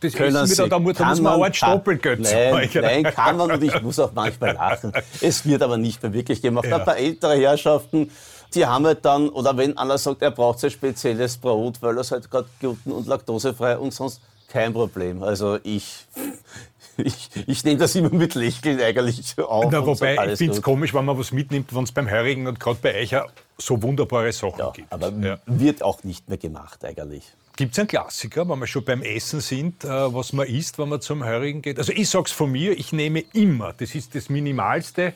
das 0.00 0.12
Können 0.12 0.46
Sie, 0.46 0.52
wieder, 0.52 0.68
da, 0.68 0.78
muss, 0.78 0.96
da 0.96 1.08
muss 1.08 1.20
man, 1.20 1.40
man 1.40 1.52
Stoppelgeld 1.52 2.20
nein, 2.20 2.70
nein, 2.72 3.02
kann 3.02 3.36
man 3.36 3.50
und 3.50 3.62
ich 3.64 3.82
muss 3.82 3.98
auch 3.98 4.12
manchmal 4.14 4.54
lachen. 4.54 4.92
Es 5.20 5.44
wird 5.44 5.62
aber 5.62 5.76
nicht 5.76 6.00
mehr 6.00 6.12
wirklich 6.12 6.40
gemacht. 6.40 6.66
Ja. 6.66 6.76
Ein 6.76 6.84
paar 6.84 6.96
ältere 6.96 7.36
Herrschaften, 7.36 8.12
die 8.54 8.66
haben 8.66 8.86
halt 8.86 9.04
dann, 9.04 9.28
oder 9.28 9.56
wenn 9.56 9.76
einer 9.76 9.98
sagt, 9.98 10.22
er 10.22 10.30
braucht 10.30 10.62
ein 10.64 10.70
spezielles 10.70 11.36
Brot, 11.36 11.80
weil 11.80 11.96
er 11.96 12.00
es 12.00 12.10
halt 12.10 12.30
gerade 12.30 12.48
gluten- 12.60 12.92
und 12.92 13.06
laktosefrei 13.06 13.78
und 13.78 13.92
sonst 13.92 14.20
kein 14.48 14.72
Problem. 14.72 15.22
Also 15.22 15.58
ich, 15.62 16.06
ich, 16.96 17.30
ich 17.46 17.64
nehme 17.64 17.78
das 17.78 17.94
immer 17.94 18.10
mit 18.10 18.34
Lächeln 18.34 18.80
eigentlich 18.80 19.38
auf. 19.38 19.70
Na, 19.70 19.84
wobei, 19.84 20.16
so, 20.16 20.22
ich 20.22 20.38
finde 20.38 20.54
es 20.54 20.62
komisch, 20.62 20.94
wenn 20.94 21.04
man 21.04 21.18
was 21.18 21.32
mitnimmt, 21.32 21.74
wenn 21.74 21.84
es 21.84 21.92
beim 21.92 22.10
Heurigen 22.10 22.46
und 22.46 22.58
gerade 22.58 22.78
bei 22.80 22.94
euch 23.00 23.14
so 23.58 23.82
wunderbare 23.82 24.32
Sachen 24.32 24.58
ja, 24.58 24.70
gibt. 24.70 24.92
Aber 24.92 25.10
ja. 25.10 25.38
wird 25.46 25.82
auch 25.82 26.02
nicht 26.04 26.28
mehr 26.28 26.38
gemacht 26.38 26.84
eigentlich. 26.84 27.24
Gibt 27.56 27.72
es 27.72 27.78
einen 27.80 27.88
Klassiker, 27.88 28.48
wenn 28.48 28.60
wir 28.60 28.68
schon 28.68 28.84
beim 28.84 29.02
Essen 29.02 29.40
sind, 29.40 29.84
äh, 29.84 29.88
was 29.88 30.32
man 30.32 30.46
isst, 30.46 30.78
wenn 30.78 30.88
man 30.88 31.00
zum 31.00 31.24
Heurigen 31.24 31.60
geht? 31.60 31.78
Also 31.78 31.92
ich 31.92 32.08
sage 32.08 32.26
es 32.26 32.32
von 32.32 32.52
mir, 32.52 32.78
ich 32.78 32.92
nehme 32.92 33.24
immer, 33.32 33.72
das 33.72 33.96
ist 33.96 34.14
das 34.14 34.28
Minimalste, 34.28 35.12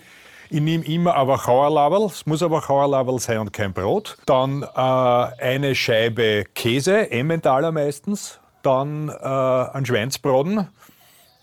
ich 0.53 0.61
nehme 0.61 0.85
immer 0.85 1.15
aber 1.15 1.39
Kauerlabel, 1.39 2.07
es 2.07 2.27
muss 2.27 2.43
aber 2.43 2.61
Kauerlabel 2.61 3.19
sein 3.19 3.39
und 3.39 3.53
kein 3.53 3.73
Brot. 3.73 4.19
Dann 4.27 4.63
äh, 4.63 4.67
eine 4.77 5.75
Scheibe 5.75 6.45
Käse, 6.55 7.11
Emmentaler 7.11 7.73
meistens. 7.73 8.39
Dann 8.63 9.09
äh, 9.09 9.13
ein 9.13 9.85
Schweinsbraten, 9.85 10.69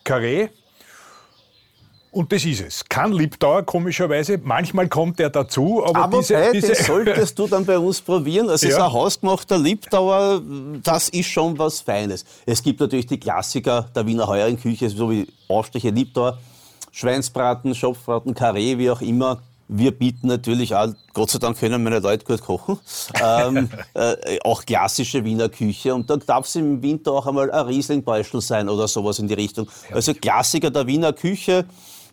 Karree 0.04 0.50
und 2.12 2.32
das 2.32 2.44
ist 2.44 2.62
es. 2.62 2.86
Kein 2.90 3.12
Liebdauer, 3.12 3.64
komischerweise. 3.64 4.40
Manchmal 4.44 4.88
kommt 4.88 5.20
er 5.20 5.30
dazu, 5.30 5.84
aber, 5.86 6.00
aber 6.00 6.18
diese, 6.20 6.34
bei, 6.34 6.52
diese 6.52 6.70
das 6.70 6.86
solltest 6.86 7.38
du 7.38 7.48
dann 7.48 7.66
bei 7.66 7.78
uns 7.78 8.02
probieren. 8.02 8.50
Es 8.50 8.62
ja. 8.62 8.70
ist 8.70 8.76
ein 8.76 8.92
hausgemachter 8.92 9.60
Liebdauer, 9.60 10.42
das 10.84 11.10
ist 11.10 11.28
schon 11.28 11.58
was 11.60 11.82
Feines. 11.82 12.26
Es 12.48 12.64
gibt 12.64 12.80
natürlich 12.80 13.06
die 13.06 13.20
Klassiker 13.20 13.90
der 13.96 14.08
Wiener 14.08 14.28
Heuerenküche, 14.28 14.90
so 14.90 15.12
wie 15.12 15.28
Aufstriche 15.48 15.92
Liebdauer, 15.92 16.40
Schweinsbraten, 16.92 17.76
Schopfbraten, 17.76 18.34
Karree, 18.34 18.78
wie 18.78 18.90
auch 18.90 19.02
immer. 19.02 19.42
Wir 19.72 19.92
bieten 19.92 20.28
natürlich 20.28 20.74
auch, 20.74 20.88
Gott 21.14 21.30
sei 21.30 21.38
Dank 21.38 21.60
können 21.60 21.84
meine 21.84 22.00
Leute 22.00 22.26
gut 22.26 22.42
kochen, 22.42 22.80
ähm, 23.24 23.70
äh, 23.94 24.40
auch 24.44 24.66
klassische 24.66 25.24
Wiener 25.24 25.48
Küche. 25.48 25.94
Und 25.94 26.10
da 26.10 26.18
darf 26.18 26.48
es 26.48 26.56
im 26.56 26.82
Winter 26.82 27.12
auch 27.12 27.28
einmal 27.28 27.52
ein 27.52 27.66
Rieslingbeustel 27.68 28.42
sein 28.42 28.68
oder 28.68 28.88
sowas 28.88 29.20
in 29.20 29.28
die 29.28 29.36
Richtung. 29.36 29.70
Also 29.92 30.16
Klassiker 30.16 30.72
der 30.72 30.88
Wiener 30.88 31.14
Küche. 31.14 31.66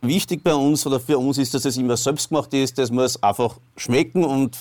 Wichtig 0.02 0.44
bei 0.44 0.54
uns 0.54 0.86
oder 0.86 1.00
für 1.00 1.16
uns 1.16 1.38
ist, 1.38 1.54
dass 1.54 1.64
es 1.64 1.78
immer 1.78 1.96
selbstgemacht 1.96 2.52
ist, 2.52 2.76
das 2.76 2.90
muss 2.90 3.22
einfach 3.22 3.56
schmecken 3.78 4.24
und 4.24 4.58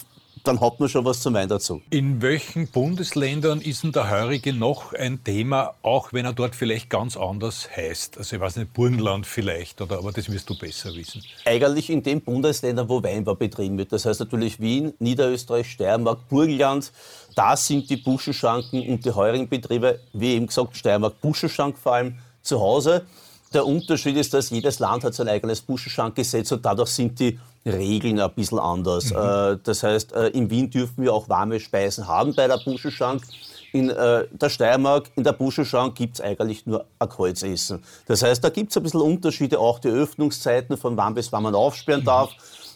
dann 0.48 0.62
hat 0.62 0.80
man 0.80 0.90
schon 0.90 1.06
was 1.06 1.22
zum 1.22 1.34
Wein 1.34 1.50
dazu. 1.50 1.82
In 1.90 2.22
welchen 2.22 2.68
Bundesländern 2.68 3.62
ist 3.62 3.84
denn 3.84 3.92
der 3.92 4.10
Heurige 4.10 4.54
noch 4.54 4.94
ein 4.94 5.24
Thema, 5.24 5.74
auch 5.82 6.14
wenn 6.14 6.26
er 6.26 6.34
dort 6.34 6.56
vielleicht 6.56 6.90
ganz 6.90 7.18
anders 7.18 7.68
heißt? 7.76 8.18
Also 8.18 8.36
ich 8.36 8.42
weiß 8.42 8.58
nicht, 8.58 8.74
Burgenland 8.74 9.26
vielleicht, 9.26 9.82
oder, 9.82 9.98
aber 9.98 10.12
das 10.12 10.32
wirst 10.32 10.50
du 10.50 10.58
besser 10.58 10.94
wissen. 10.94 11.24
Eigentlich 11.46 11.90
in 11.90 12.04
den 12.04 12.22
Bundesländern, 12.22 12.88
wo 12.88 13.02
Weinbau 13.02 13.36
betrieben 13.36 13.78
wird. 13.78 13.92
Das 13.92 14.06
heißt 14.06 14.20
natürlich 14.20 14.60
Wien, 14.60 14.94
Niederösterreich, 15.00 15.72
Steiermark, 15.72 16.30
Burgenland. 16.30 16.92
Da 17.36 17.58
sind 17.58 17.90
die 17.90 17.98
Buschenschanken 17.98 18.88
und 18.88 19.04
die 19.04 19.12
heurigen 19.12 19.50
Betriebe, 19.50 20.00
wie 20.14 20.34
eben 20.34 20.48
gesagt, 20.48 20.78
Steiermark, 20.78 21.20
Buschenschank 21.22 21.78
vor 21.78 21.94
allem 21.94 22.16
zu 22.42 22.60
Hause. 22.60 23.06
Der 23.54 23.66
Unterschied 23.66 24.18
ist, 24.18 24.34
dass 24.34 24.50
jedes 24.50 24.80
Land 24.80 25.04
hat 25.04 25.14
sein 25.14 25.28
eigenes 25.28 25.62
Buschenschankgesetz 25.62 26.52
und 26.52 26.66
dadurch 26.66 26.90
sind 26.90 27.20
die 27.20 27.40
Regeln 27.66 28.20
ein 28.20 28.34
bisschen 28.34 28.60
anders. 28.60 29.12
Mhm. 29.12 29.18
Äh, 29.18 29.58
das 29.64 29.84
heißt, 29.84 30.14
äh, 30.14 30.28
in 30.30 30.50
Wien 30.50 30.70
dürfen 30.70 31.04
wir 31.04 31.14
auch 31.14 31.30
warme 31.30 31.60
Speisen 31.60 32.08
haben 32.08 32.34
bei 32.36 32.48
der 32.48 32.58
Buschenschank. 32.58 33.24
In 33.72 33.90
äh, 33.90 34.26
der 34.32 34.50
Steiermark, 34.50 35.12
in 35.16 35.24
der 35.24 35.34
Buschenschank 35.34 35.96
gibt 35.96 36.16
es 36.16 36.22
eigentlich 36.22 36.66
nur 36.66 36.86
ein 36.98 37.10
Kreuzessen. 37.10 37.84
Das 38.06 38.24
heißt, 38.24 38.44
da 38.44 38.50
gibt 38.50 38.72
es 38.72 38.78
ein 38.78 38.84
bisschen 38.84 39.02
Unterschiede, 39.02 39.60
auch 39.60 39.80
die 39.80 39.90
Öffnungszeiten, 39.90 40.78
von 40.78 40.96
wann 40.96 41.14
bis 41.14 41.32
wann 41.32 41.44
man 41.44 41.56
aufsperren 41.56 42.02
mhm. 42.02 42.06
darf. 42.06 42.32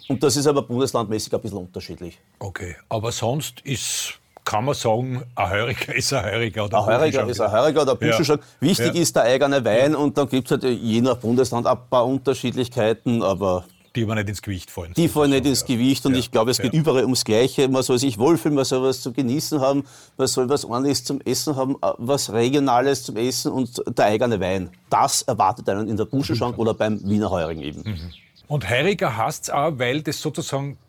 Und 0.09 0.23
das 0.23 0.35
ist 0.35 0.47
aber 0.47 0.63
bundeslandmäßig 0.63 1.33
ein 1.33 1.41
bisschen 1.41 1.59
unterschiedlich. 1.59 2.19
Okay, 2.39 2.75
aber 2.89 3.11
sonst 3.11 3.61
ist 3.61 4.15
kann 4.49 4.65
man 4.65 4.73
sagen, 4.73 5.21
ein 5.35 5.49
Heuriger 5.51 5.93
ist 5.93 6.11
ein 6.11 6.25
Heuriger. 6.25 6.65
Oder 6.65 6.79
ein 6.79 6.85
Heuriger 6.85 7.27
ist 7.27 7.39
ein 7.39 7.51
Heuriger 7.51 7.83
oder 7.83 7.95
Buschenschank. 7.95 8.41
Ja. 8.41 8.67
Wichtig 8.67 8.95
ja. 8.95 9.01
ist 9.01 9.15
der 9.15 9.23
eigene 9.23 9.63
Wein 9.63 9.93
und 9.95 10.17
dann 10.17 10.27
gibt 10.27 10.49
es 10.49 10.51
halt 10.51 10.63
je 10.63 11.01
nach 11.01 11.17
Bundesland 11.17 11.67
ein 11.67 11.77
paar 11.87 12.07
Unterschiedlichkeiten, 12.07 13.21
aber 13.21 13.65
die 13.95 14.03
aber 14.03 14.15
nicht 14.15 14.27
ins 14.27 14.41
Gewicht 14.41 14.71
fallen. 14.71 14.93
Die 14.97 15.07
fallen 15.07 15.29
nicht 15.29 15.45
ins 15.45 15.65
Gewicht 15.65 16.03
und 16.07 16.13
ja. 16.13 16.19
ich 16.19 16.31
glaube, 16.31 16.49
es 16.49 16.57
geht 16.57 16.73
überall 16.73 17.03
ums 17.03 17.25
Gleiche. 17.25 17.67
Man 17.67 17.83
soll 17.83 17.99
sich 17.99 18.17
wohlfühlen, 18.17 18.55
man 18.55 18.65
soll 18.65 18.81
was 18.81 19.01
zu 19.01 19.13
genießen 19.13 19.61
haben, 19.61 19.83
man 20.17 20.25
soll 20.25 20.49
was 20.49 20.65
ordentliches 20.65 21.03
zum 21.03 21.21
Essen 21.21 21.55
haben, 21.55 21.75
äh, 21.83 21.91
was 21.99 22.33
Regionales 22.33 23.03
zum 23.03 23.17
Essen 23.17 23.51
und 23.51 23.83
der 23.95 24.05
eigene 24.05 24.39
Wein. 24.39 24.71
Das 24.89 25.21
erwartet 25.21 25.69
einen 25.69 25.87
in 25.87 25.97
der 25.97 26.05
Buschenschank 26.05 26.57
oder 26.57 26.73
beim 26.73 26.99
Wiener 27.07 27.29
Heurigen 27.29 27.61
eben. 27.61 27.83
Mhm. 27.83 28.13
Und 28.47 28.67
Heuriger 28.67 29.15
heißt 29.15 29.43
es 29.43 29.49
auch, 29.51 29.73
weil 29.77 30.01
das 30.01 30.19
sozusagen 30.19 30.79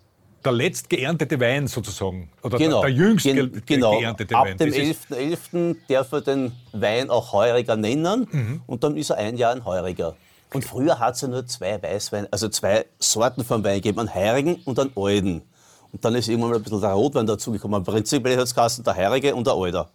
der 0.44 0.52
letzt 0.52 0.88
geerntete 0.88 1.38
Wein 1.40 1.66
sozusagen. 1.66 2.30
Oder 2.42 2.58
genau. 2.58 2.82
der, 2.82 2.90
der 2.90 2.98
jüngst 2.98 3.24
Gen 3.24 3.52
ge 3.52 3.62
genau. 3.66 3.98
geerntete 3.98 4.34
Ab 4.34 4.46
Wein. 4.46 4.52
Ab 4.52 4.58
dem 4.58 4.72
11.11. 4.72 4.96
.11. 5.10 5.76
darf 5.88 6.12
er 6.12 6.20
den 6.22 6.52
Wein 6.72 7.10
auch 7.10 7.32
Heuriger 7.32 7.76
nennen 7.76 8.26
mhm. 8.30 8.62
und 8.66 8.84
dann 8.84 8.96
ist 8.96 9.10
er 9.10 9.16
ein 9.16 9.36
Jahr 9.36 9.52
ein 9.52 9.64
Heuriger. 9.64 10.16
Und 10.52 10.64
früher 10.64 10.98
hat 10.98 11.14
es 11.14 11.20
ja 11.20 11.28
nur 11.28 11.46
zwei 11.46 11.80
Weißweine, 11.80 12.28
also 12.30 12.48
zwei 12.48 12.84
Sorten 12.98 13.44
von 13.44 13.62
Wein 13.62 13.76
gegeben, 13.76 14.00
einen 14.00 14.14
Heurigen 14.14 14.56
und 14.64 14.78
einen 14.78 14.92
Alten. 14.96 15.42
Und 15.92 16.04
dann 16.04 16.14
ist 16.14 16.28
irgendwann 16.28 16.50
mal 16.50 16.56
ein 16.56 16.62
bisschen 16.62 16.80
der 16.80 16.90
Rotwein 16.90 17.26
dazugekommen. 17.26 17.84
Prinzipiell 17.84 18.36
hat 18.36 18.44
es 18.44 18.82
der 18.82 18.96
Heurige 18.96 19.34
und 19.34 19.46
der 19.46 19.54
Alter. 19.54 19.90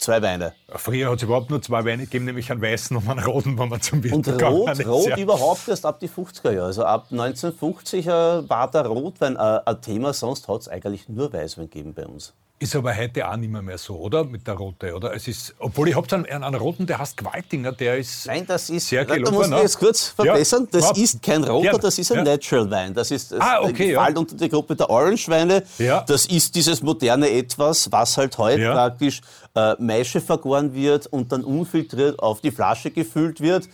Zwei 0.00 0.22
Weine. 0.22 0.54
Früher 0.76 1.10
hat 1.10 1.18
es 1.18 1.24
überhaupt 1.24 1.50
nur 1.50 1.60
zwei 1.60 1.84
Weine 1.84 2.04
gegeben, 2.04 2.24
nämlich 2.24 2.50
einen 2.50 2.62
weißen 2.62 2.96
und 2.96 3.06
einen 3.06 3.20
roten, 3.20 3.58
wenn 3.58 3.68
man 3.68 3.82
zum 3.82 4.02
Wirt 4.02 4.14
Und 4.14 4.42
Rot, 4.42 4.86
Rot 4.86 5.18
überhaupt 5.18 5.68
erst 5.68 5.84
ab 5.84 6.00
die 6.00 6.08
50er 6.08 6.52
Jahre. 6.52 6.66
Also 6.68 6.84
ab 6.84 7.08
1950 7.10 8.06
äh, 8.06 8.10
war 8.48 8.70
der 8.70 8.86
Rotwein 8.86 9.36
äh, 9.36 9.60
ein 9.62 9.82
Thema, 9.82 10.14
sonst 10.14 10.48
hat 10.48 10.62
es 10.62 10.68
eigentlich 10.68 11.10
nur 11.10 11.30
Weißwein 11.30 11.68
gegeben 11.68 11.92
bei 11.92 12.06
uns. 12.06 12.32
Ist 12.62 12.76
aber 12.76 12.94
heute 12.94 13.26
auch 13.26 13.36
nicht 13.36 13.50
mehr, 13.50 13.62
mehr 13.62 13.78
so, 13.78 13.96
oder? 13.96 14.22
Mit 14.22 14.46
der 14.46 14.52
Rote, 14.52 14.94
oder? 14.94 15.14
Es 15.14 15.26
ist, 15.26 15.54
obwohl 15.58 15.88
ich 15.88 15.96
habe 15.96 16.14
einen, 16.14 16.44
einen 16.44 16.54
Roten, 16.56 16.86
der 16.86 16.98
heißt 16.98 17.16
Gewaltinger, 17.16 17.72
der 17.72 17.96
ist 17.96 18.26
Nein, 18.26 18.44
das 18.46 18.68
ist, 18.68 18.86
sehr 18.86 19.06
gelungen. 19.06 19.24
Da 19.24 19.30
muss 19.30 19.46
ich 19.48 19.62
jetzt 19.62 19.78
kurz 19.78 20.08
verbessern. 20.08 20.68
Ja, 20.70 20.78
das 20.78 20.98
ist 20.98 21.22
kein 21.22 21.42
Roter, 21.42 21.78
das 21.78 21.98
ist 21.98 22.12
ein 22.12 22.18
ja. 22.18 22.24
Natural 22.24 22.70
Wein. 22.70 22.92
Das 22.92 23.10
ist 23.10 23.32
das 23.32 23.40
ah, 23.40 23.62
okay, 23.62 23.94
fällt 23.94 24.14
ja. 24.14 24.18
unter 24.18 24.36
die 24.36 24.48
Gruppe 24.50 24.76
der 24.76 24.90
Orange-Weine. 24.90 25.62
Ja. 25.78 26.04
Das 26.06 26.26
ist 26.26 26.54
dieses 26.54 26.82
moderne 26.82 27.30
Etwas, 27.30 27.90
was 27.90 28.18
halt 28.18 28.36
heute 28.36 28.70
praktisch 28.70 29.22
äh, 29.54 29.76
Maische 29.78 30.20
vergoren 30.20 30.74
wird 30.74 31.06
und 31.06 31.32
dann 31.32 31.44
unfiltriert 31.44 32.18
auf 32.18 32.42
die 32.42 32.50
Flasche 32.50 32.90
gefüllt 32.90 33.40
wird. 33.40 33.70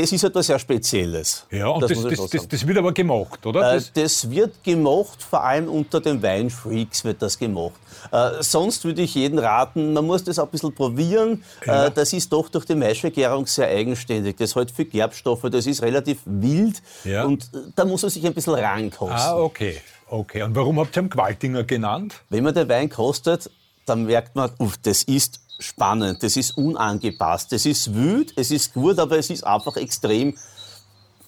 Das 0.00 0.12
ist 0.12 0.24
etwas 0.24 0.46
sehr 0.46 0.58
Spezielles. 0.58 1.46
Ja, 1.50 1.68
und 1.68 1.82
das, 1.82 1.90
das, 2.02 2.30
das, 2.30 2.48
das 2.48 2.66
wird 2.66 2.78
aber 2.78 2.92
gemacht, 2.92 3.44
oder? 3.46 3.74
Äh, 3.76 3.80
Das, 3.94 4.30
wird 4.30 4.62
gemacht, 4.64 5.22
vor 5.22 5.42
allem 5.44 5.68
unter 5.68 6.00
den 6.00 6.22
Weinfreaks 6.22 7.04
wird 7.04 7.20
das 7.22 7.38
gemacht. 7.38 7.74
Äh, 8.12 8.42
sonst 8.42 8.84
würde 8.84 9.02
ich 9.02 9.14
jeden 9.14 9.38
raten, 9.38 9.92
man 9.92 10.06
muss 10.06 10.24
das 10.24 10.38
auch 10.38 10.44
ein 10.44 10.50
bisschen 10.50 10.74
probieren. 10.74 11.44
Ja. 11.66 11.86
Äh, 11.86 11.90
das 11.90 12.12
ist 12.12 12.32
doch 12.32 12.48
durch 12.48 12.64
die 12.64 12.74
Maischegärung 12.74 13.46
sehr 13.46 13.68
eigenständig. 13.68 14.36
Das 14.38 14.56
hat 14.56 14.70
viel 14.70 14.86
Gerbstoffe, 14.86 15.42
das 15.50 15.66
ist 15.66 15.82
relativ 15.82 16.18
wild 16.24 16.80
Ja. 17.04 17.24
und 17.24 17.44
äh, 17.54 17.58
da 17.76 17.84
muss 17.84 18.02
man 18.02 18.10
sich 18.10 18.24
ein 18.26 18.34
bisschen 18.34 18.54
rankosten. 18.54 19.16
ah, 19.16 19.36
okay. 19.36 19.80
Okay. 20.08 20.42
Und 20.42 20.56
warum 20.56 20.80
habt 20.80 20.96
ihr 20.96 21.02
ihn 21.02 21.10
Gewaltinger 21.10 21.62
genannt? 21.64 22.14
Wenn 22.30 22.42
man 22.42 22.52
den 22.54 22.68
Wein 22.68 22.88
kostet, 22.88 23.48
dann 23.86 24.06
merkt 24.06 24.34
man, 24.34 24.50
uff, 24.58 24.76
das 24.82 25.02
ist 25.04 25.40
spannend, 25.60 26.22
das 26.22 26.36
ist 26.36 26.56
unangepasst, 26.56 27.52
das 27.52 27.66
ist 27.66 27.94
wild, 27.94 28.32
es 28.36 28.50
ist 28.50 28.74
gut, 28.74 28.98
aber 28.98 29.18
es 29.18 29.30
ist 29.30 29.46
einfach 29.46 29.76
extrem 29.76 30.36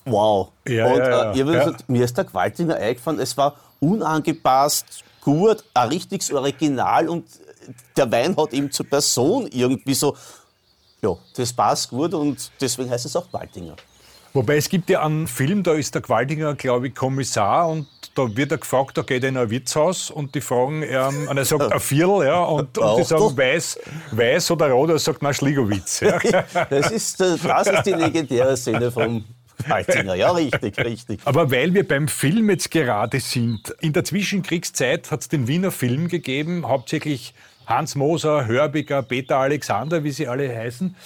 wow. 0.05 0.49
Ja, 0.67 0.87
und 0.87 0.99
ja, 0.99 1.09
ja. 1.09 1.33
Äh, 1.33 1.39
Ja. 1.39 1.45
gesagt, 1.65 1.89
mir 1.89 2.05
ist 2.05 2.17
der 2.17 2.25
Gewaltinger 2.25 2.77
eingefallen, 2.77 3.21
es 3.21 3.37
war 3.37 3.57
unangepasst, 3.81 5.05
gut, 5.21 5.65
ein 5.75 5.89
richtiges 5.89 6.33
Original 6.33 7.09
und 7.09 7.25
der 7.97 8.11
Wein 8.11 8.37
hat 8.37 8.53
eben 8.53 8.71
zur 8.71 8.87
Person 8.87 9.47
irgendwie 9.53 9.95
so, 9.95 10.17
ja, 11.03 11.17
das 11.37 11.53
passt 11.53 11.91
gut 11.91 12.15
und 12.15 12.51
deswegen 12.61 12.91
heißt 12.91 13.07
es 13.07 13.15
auch 13.17 13.27
Gewaltinger. 13.27 13.77
Wobei 14.35 14.57
es 14.57 14.69
gibt 14.69 14.89
ja 14.89 15.05
einen 15.05 15.27
Film, 15.27 15.63
da 15.63 15.75
ist 15.75 15.95
der 15.95 16.03
Gewaltinger, 16.03 16.55
glaube 16.55 16.89
ich, 16.89 16.95
Kommissar 16.95 17.69
und 17.69 17.87
da 18.15 18.35
wird 18.35 18.51
er 18.51 18.59
gefragt, 18.59 18.97
da 18.97 19.03
geht 19.03 19.23
er 19.23 19.29
in 19.29 19.37
ein 19.37 19.51
Wirtshaus 19.51 20.11
und 20.11 20.35
die 20.35 20.41
fragen, 20.41 20.83
ähm, 20.83 21.29
und 21.29 21.37
er 21.37 21.45
sagt 21.45 21.71
ein 21.71 21.81
Viertel, 21.81 22.27
ja, 22.27 22.43
und, 22.43 22.79
und 22.79 22.99
die 22.99 23.05
sagen 23.05 23.37
weiß, 23.37 23.79
weiß 24.13 24.51
oder 24.53 24.71
rot, 24.71 24.91
er 24.91 24.99
sagt, 24.99 25.23
na, 25.23 25.33
Schligowitz. 25.33 26.01
Ja. 26.01 26.19
Das 26.71 26.91
ist, 26.91 27.21
das 27.21 27.67
ist 27.67 27.87
die 27.87 27.93
legendäre 27.93 28.57
Szene 28.57 28.91
vom 28.91 29.25
Gewaltinger. 29.59 30.15
Ja, 30.15 30.31
richtig, 30.33 30.79
richtig. 30.79 31.21
Aber 31.25 31.51
weil 31.51 31.75
wir 31.75 31.87
beim 31.87 32.09
Film 32.09 32.51
jetzt 32.51 32.71
gerade 32.71 33.21
sind, 33.21 33.75
in 33.81 33.93
der 33.93 34.05
Zwischenkriegszeit 34.05 35.11
hat 35.11 35.23
es 35.23 35.29
den 35.29 35.49
Wiener 35.49 35.71
Film 35.71 36.09
gegeben, 36.09 36.67
hauptsächlich 36.67 37.35
Hans 37.67 37.95
Moser, 37.95 38.47
Hörbiger, 38.47 39.03
Peter 39.03 39.39
Alexander, 39.39 40.05
wie 40.05 40.11
sie 40.11 40.29
alle 40.29 40.55
heißen. 40.55 40.97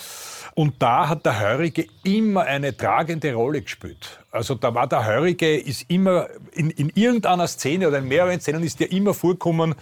Und 0.57 0.77
da 0.79 1.11
hat 1.11 1.27
der 1.27 1.39
Heurige 1.39 1.87
immer 2.03 2.45
eine 2.45 2.75
tragende 2.75 3.35
Rolle 3.35 3.61
gespielt. 3.61 4.21
Also 4.31 4.55
da 4.55 4.75
war 4.75 4.87
der 4.87 5.05
Heurige, 5.05 5.55
ist 5.55 5.85
immer 5.89 6.29
in, 6.53 6.71
in 6.71 6.91
irgendeiner 6.95 7.47
Szene 7.47 7.87
oder 7.89 7.99
in 7.99 8.09
mehreren 8.09 8.41
Szenen 8.41 8.63
ist 8.63 8.81
der 8.81 8.91
immer 8.91 9.13
vorkommen 9.13 9.75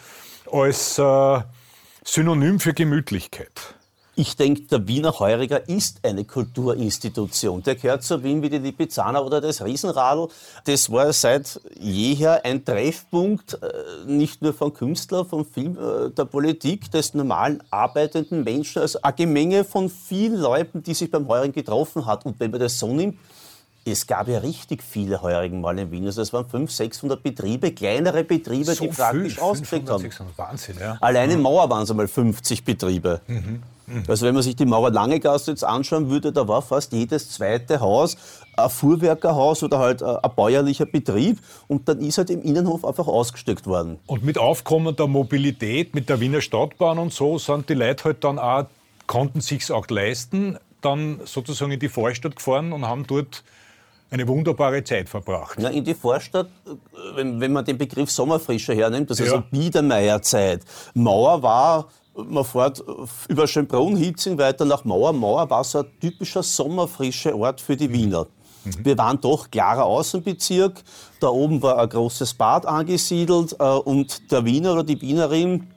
als 0.51 0.99
äh, 0.99 1.41
Synonym 2.03 2.59
für 2.59 2.75
Gemütlichkeit. 2.75 3.77
Ich 4.17 4.37
denke, 4.37 4.63
der 4.63 4.87
Wiener 4.87 5.19
Heuriger 5.19 5.69
ist 5.69 6.05
eine 6.05 6.25
Kulturinstitution. 6.25 7.65
Der 7.65 7.75
gehört 7.75 8.05
zu 8.05 8.23
Wien 8.23 8.43
wie 8.43 8.49
die 8.49 8.59
Lipizzaner 8.59 9.25
oder 9.25 9.41
das 9.41 9.65
Riesenradl. 9.65 10.29
Das 10.67 10.91
war 10.93 11.13
seit 11.13 11.61
jeher 11.81 12.45
ein 12.45 12.65
Treffpunkt, 12.65 13.55
äh, 13.55 14.07
nicht 14.07 14.41
nur 14.41 14.55
von 14.55 14.73
Künstlern, 14.73 15.27
von 15.27 15.45
Film, 15.45 15.77
äh, 15.77 16.11
der 16.11 16.27
Politik, 16.27 16.93
des 16.93 17.15
normalen 17.15 17.61
arbeitenden 17.71 18.45
Menschen, 18.45 18.83
also 18.83 19.01
eine 19.03 19.15
Gemenge 19.15 19.65
von 19.65 19.91
vielen 19.91 20.41
Leuten, 20.41 20.83
die 20.85 20.95
sich 20.95 21.11
beim 21.11 21.27
Heurigen 21.27 21.53
getroffen 21.53 22.07
hat. 22.07 22.25
Und 22.25 22.39
wenn 22.39 22.53
man 22.53 22.61
das 22.61 22.79
so 22.79 22.95
nimmt, 22.95 23.19
es 23.85 24.07
gab 24.07 24.29
ja 24.29 24.39
richtig 24.39 24.83
viele 24.83 25.21
Heurigen 25.23 25.61
mal 25.61 25.77
in 25.79 25.91
Wien. 25.91 26.07
Also 26.07 26.23
es 26.23 26.33
waren 26.33 26.45
500, 26.45 26.71
600 26.71 27.23
Betriebe, 27.23 27.73
kleinere 27.73 28.23
Betriebe, 28.23 28.75
die 28.77 28.89
praktisch 28.89 29.41
ausgesteckt 29.41 29.89
500, 29.89 29.93
haben. 29.93 30.03
600, 30.03 30.39
Wahnsinn, 30.39 30.77
ja. 30.81 30.97
Allein 31.01 31.33
in 31.33 31.43
Mauer 31.43 31.69
waren 31.69 31.83
es 31.83 31.91
einmal 31.91 32.09
50 32.09 32.65
Betriebe. 32.65 33.21
Also 34.09 34.27
wenn 34.27 34.35
man 34.35 34.43
sich 34.43 34.57
die 34.57 34.67
Mauer 34.67 34.91
Lange 34.91 35.21
Gasse 35.21 35.51
jetzt 35.51 35.65
anschauen 35.65 36.11
würde, 36.11 36.33
da 36.33 36.47
war 36.49 36.63
fast 36.63 36.93
jedes 36.93 37.31
zweite 37.31 37.81
Haus 37.81 38.17
ein 38.57 38.71
Fuhrwerkerhaus 38.71 39.63
oder 39.63 39.79
halt 39.79 40.03
äh, 40.03 40.05
ein 40.05 40.31
bäuerlicher 40.37 40.87
Betrieb 40.87 41.39
und 41.69 41.89
dann 41.89 42.01
ist 42.01 42.19
halt 42.19 42.31
im 42.31 42.43
Innenhof 42.43 42.85
einfach 42.85 43.07
ausgesteckt 43.09 43.67
worden. 43.67 43.99
Und 44.07 44.25
mit 44.25 44.39
Aufkommen 44.39 44.95
der 44.97 45.07
Mobilität, 45.07 45.95
mit 45.95 46.09
der 46.09 46.21
Wiener 46.21 46.41
Stadtbahn 46.41 46.99
und 46.99 47.13
so, 47.13 47.39
sind 47.39 47.69
die 47.69 47.75
Leute 47.75 48.05
halt 48.05 48.23
dann 48.25 48.39
auch, 48.39 48.67
konnten 49.07 49.41
sich's 49.41 49.71
auch 49.71 49.89
leisten, 49.89 50.57
dann 50.81 51.21
sozusagen 51.25 51.73
in 51.73 51.81
die 51.81 51.89
Vorstadt 51.89 52.37
gefahren 52.37 52.73
und 52.73 52.87
haben 52.87 53.07
dort 53.07 53.43
eine 54.11 54.29
wunderbare 54.29 54.85
Zeit 54.85 55.09
verbracht. 55.09 55.59
Ja, 55.61 55.71
in 55.71 55.83
die 55.85 55.95
Vorstadt, 55.95 56.47
äh, 56.67 57.17
wenn, 57.17 57.41
wenn 57.41 57.53
man 57.53 57.65
den 57.65 57.79
Begriff 57.79 58.11
Sommerfrische 58.11 58.75
hernimmt, 58.75 59.11
das 59.11 59.19
ist 59.19 59.29
Ja. 59.29 59.35
also 59.37 59.47
Biedermeierzeit. 59.51 60.63
Mauer 60.95 61.43
war, 61.43 61.89
man 62.17 62.45
fährt 62.45 62.81
äh, 62.81 62.83
über 63.29 63.47
Schönbrunn, 63.47 63.97
Hitzing 63.97 64.39
weiter 64.39 64.65
nach 64.65 64.85
Mauer. 64.85 65.13
Mauer 65.13 65.49
war 65.51 65.65
so 65.65 65.79
ein 65.79 65.87
typischer 66.01 66.43
sommerfrische 66.43 67.37
Ort 67.37 67.61
für 67.61 67.77
die 67.77 67.93
Wiener. 67.93 68.27
Wir 68.83 68.97
waren 68.97 69.21
doch 69.21 69.51
klarer 69.51 69.85
Außenbezirk. 69.85 70.83
Da 71.21 71.29
oben 71.29 71.61
war 71.61 71.79
ein 71.79 71.89
großes 71.89 72.35
Bad 72.35 72.65
angesiedelt 72.67 73.57
äh, 73.59 73.65
und 73.65 74.31
der 74.31 74.45
Wiener 74.45 74.73
oder 74.73 74.85
die 74.85 75.01
Wienerin 75.01 75.69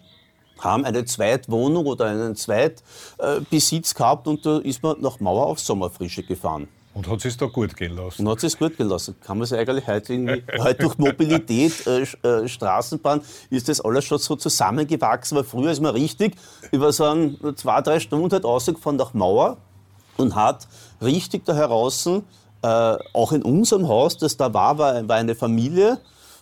haben 0.60 0.86
eine 0.86 1.06
Zweitwohnung 1.06 1.86
oder 1.86 2.06
einen 2.06 2.36
Zweitbesitz 2.36 3.94
gehabt 3.94 4.28
und 4.28 4.46
da 4.46 4.58
ist 4.58 4.82
man 4.82 5.00
nach 5.02 5.20
Mauer 5.20 5.46
auf 5.46 5.60
Sommerfrische 5.60 6.24
gefahren. 6.24 6.68
Und 6.98 7.08
hat 7.08 7.24
es 7.26 7.38
da 7.38 7.46
gut 7.46 7.78
gehen 7.78 7.96
lassen. 7.96 8.26
Und 8.26 8.32
hat 8.32 8.44
es 8.44 8.58
gut 8.58 8.76
gelassen. 8.76 9.16
Kann 9.22 9.38
man 9.38 9.46
sich 9.46 9.56
eigentlich 9.56 9.86
heute 9.86 10.14
irgendwie, 10.14 10.44
heute 10.58 10.82
durch 10.82 10.98
Mobilität, 10.98 11.86
äh, 11.86 12.02
äh, 12.28 12.48
Straßenbahn, 12.48 13.22
ist 13.52 13.70
das 13.70 13.82
alles 13.82 14.06
schon 14.06 14.18
so 14.18 14.36
zusammengewachsen, 14.36 15.38
weil 15.38 15.44
früher 15.44 15.70
ist 15.70 15.80
man 15.80 15.94
richtig 15.94 16.36
über 16.72 16.92
so 16.92 17.04
ein, 17.04 17.38
zwei, 17.56 17.82
drei 17.82 18.00
Stunden 18.00 18.32
halt 18.32 18.44
rausgefahren 18.44 18.98
nach 18.98 19.14
Mauer 19.14 19.58
und 20.18 20.34
hat 20.34 20.68
richtig 21.00 21.46
da 21.46 21.54
heraus, 21.54 22.08
äh, 22.08 22.18
auch 22.64 23.32
in 23.32 23.44
unserem 23.44 23.88
Haus, 23.88 24.18
das 24.18 24.36
da 24.36 24.52
war, 24.52 24.80
war, 24.80 25.08
war 25.08 25.18
eine 25.18 25.36
Familie, 25.36 26.00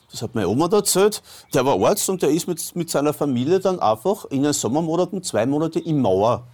das 0.09 0.21
hat 0.21 0.35
meine 0.35 0.47
Oma 0.47 0.69
erzählt, 0.71 1.21
der 1.53 1.65
war 1.65 1.77
Arzt 1.85 2.09
und 2.09 2.21
der 2.21 2.29
ist 2.29 2.47
mit, 2.47 2.73
mit 2.77 2.89
seiner 2.89 3.11
Familie 3.11 3.59
dann 3.59 3.81
einfach 3.81 4.23
in 4.25 4.43
den 4.43 4.53
Sommermonaten 4.53 5.21
zwei 5.21 5.45
Monate 5.45 5.79
in 5.79 6.01
Mauer 6.01 6.47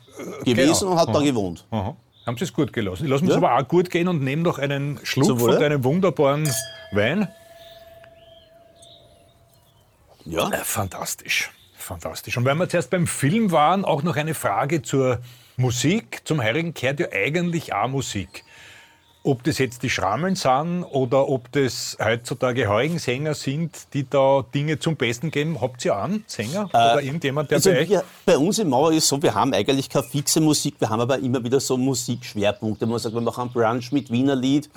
gewesen 0.44 0.80
genau. 0.80 0.94
und 0.94 0.98
hat 0.98 1.14
da 1.14 1.20
gewohnt. 1.20 1.68
Aha. 1.70 1.96
Haben 2.26 2.38
sie 2.38 2.44
es 2.44 2.54
gut 2.54 2.72
gelassen. 2.72 3.06
Ich 3.06 3.10
lasse 3.10 3.24
mir 3.24 3.32
Ja. 3.32 3.38
aber 3.38 3.58
auch 3.58 3.68
gut 3.68 3.90
gehen 3.90 4.08
und 4.08 4.22
nehme 4.24 4.44
noch 4.44 4.60
einen 4.60 5.00
Schluck 5.04 5.26
Zum 5.26 5.40
von 5.40 5.60
deinem 5.60 5.84
wunderbaren 5.84 6.50
Wein. 6.92 7.28
Ja. 10.26 10.50
Fantastisch. 10.64 11.50
Fantastisch. 11.76 12.38
Und 12.38 12.46
weil 12.46 12.56
wir 12.56 12.70
zuerst 12.70 12.92
beim 12.92 13.08
Film 13.08 13.52
waren, 13.52 13.86
auch 13.86 14.04
noch 14.04 14.16
eine 14.16 14.36
Frage 14.36 14.82
zur 14.84 15.20
Musik. 15.58 16.22
Zum 16.26 16.44
Heurigen 16.44 16.74
gehört 16.76 17.00
ja 17.00 17.08
eigentlich 17.12 17.74
auch 17.74 17.88
Musik. 17.88 18.44
Ob 19.24 19.44
das 19.44 19.60
jetzt 19.60 19.84
die 19.84 19.90
Schrammeln 19.90 20.36
sind 20.36 20.84
oder 20.84 21.30
ob 21.30 21.52
das 21.52 21.96
heutzutage 22.04 22.68
heurigen 22.68 22.98
Sänger 22.98 23.36
sind, 23.36 23.94
die 23.94 24.10
da 24.10 24.44
Dinge 24.54 24.80
zum 24.80 24.96
Besten 24.96 25.30
geben. 25.30 25.62
Habt 25.62 25.86
ihr 25.86 25.96
einen 25.96 26.24
Sänger 26.26 26.66
oder 26.70 27.04
irgendjemand, 27.04 27.52
der 27.52 27.58
Also 27.58 27.70
bei 27.70 27.88
wir, 27.88 28.04
bei 28.26 28.38
uns 28.38 28.58
in 28.58 28.70
Mauer 28.70 28.92
ist 28.92 29.08
so, 29.08 29.22
wir 29.22 29.36
haben 29.36 29.54
eigentlich 29.54 29.90
keine 29.90 30.06
fixe 30.06 30.42
Musik, 30.42 30.76
wir 30.80 30.90
haben 30.90 31.02
aber 31.02 31.20
immer 31.20 31.44
wieder 31.44 31.60
so 31.60 31.78
Musikschwerpunkte. 31.78 32.88
Man 32.88 32.98
sagt, 32.98 33.14
wir 33.14 33.22
machen 33.22 33.52
Brunch 33.54 33.92
mit 33.92 34.10
Wiener 34.12 34.36
Lied. 34.36 34.70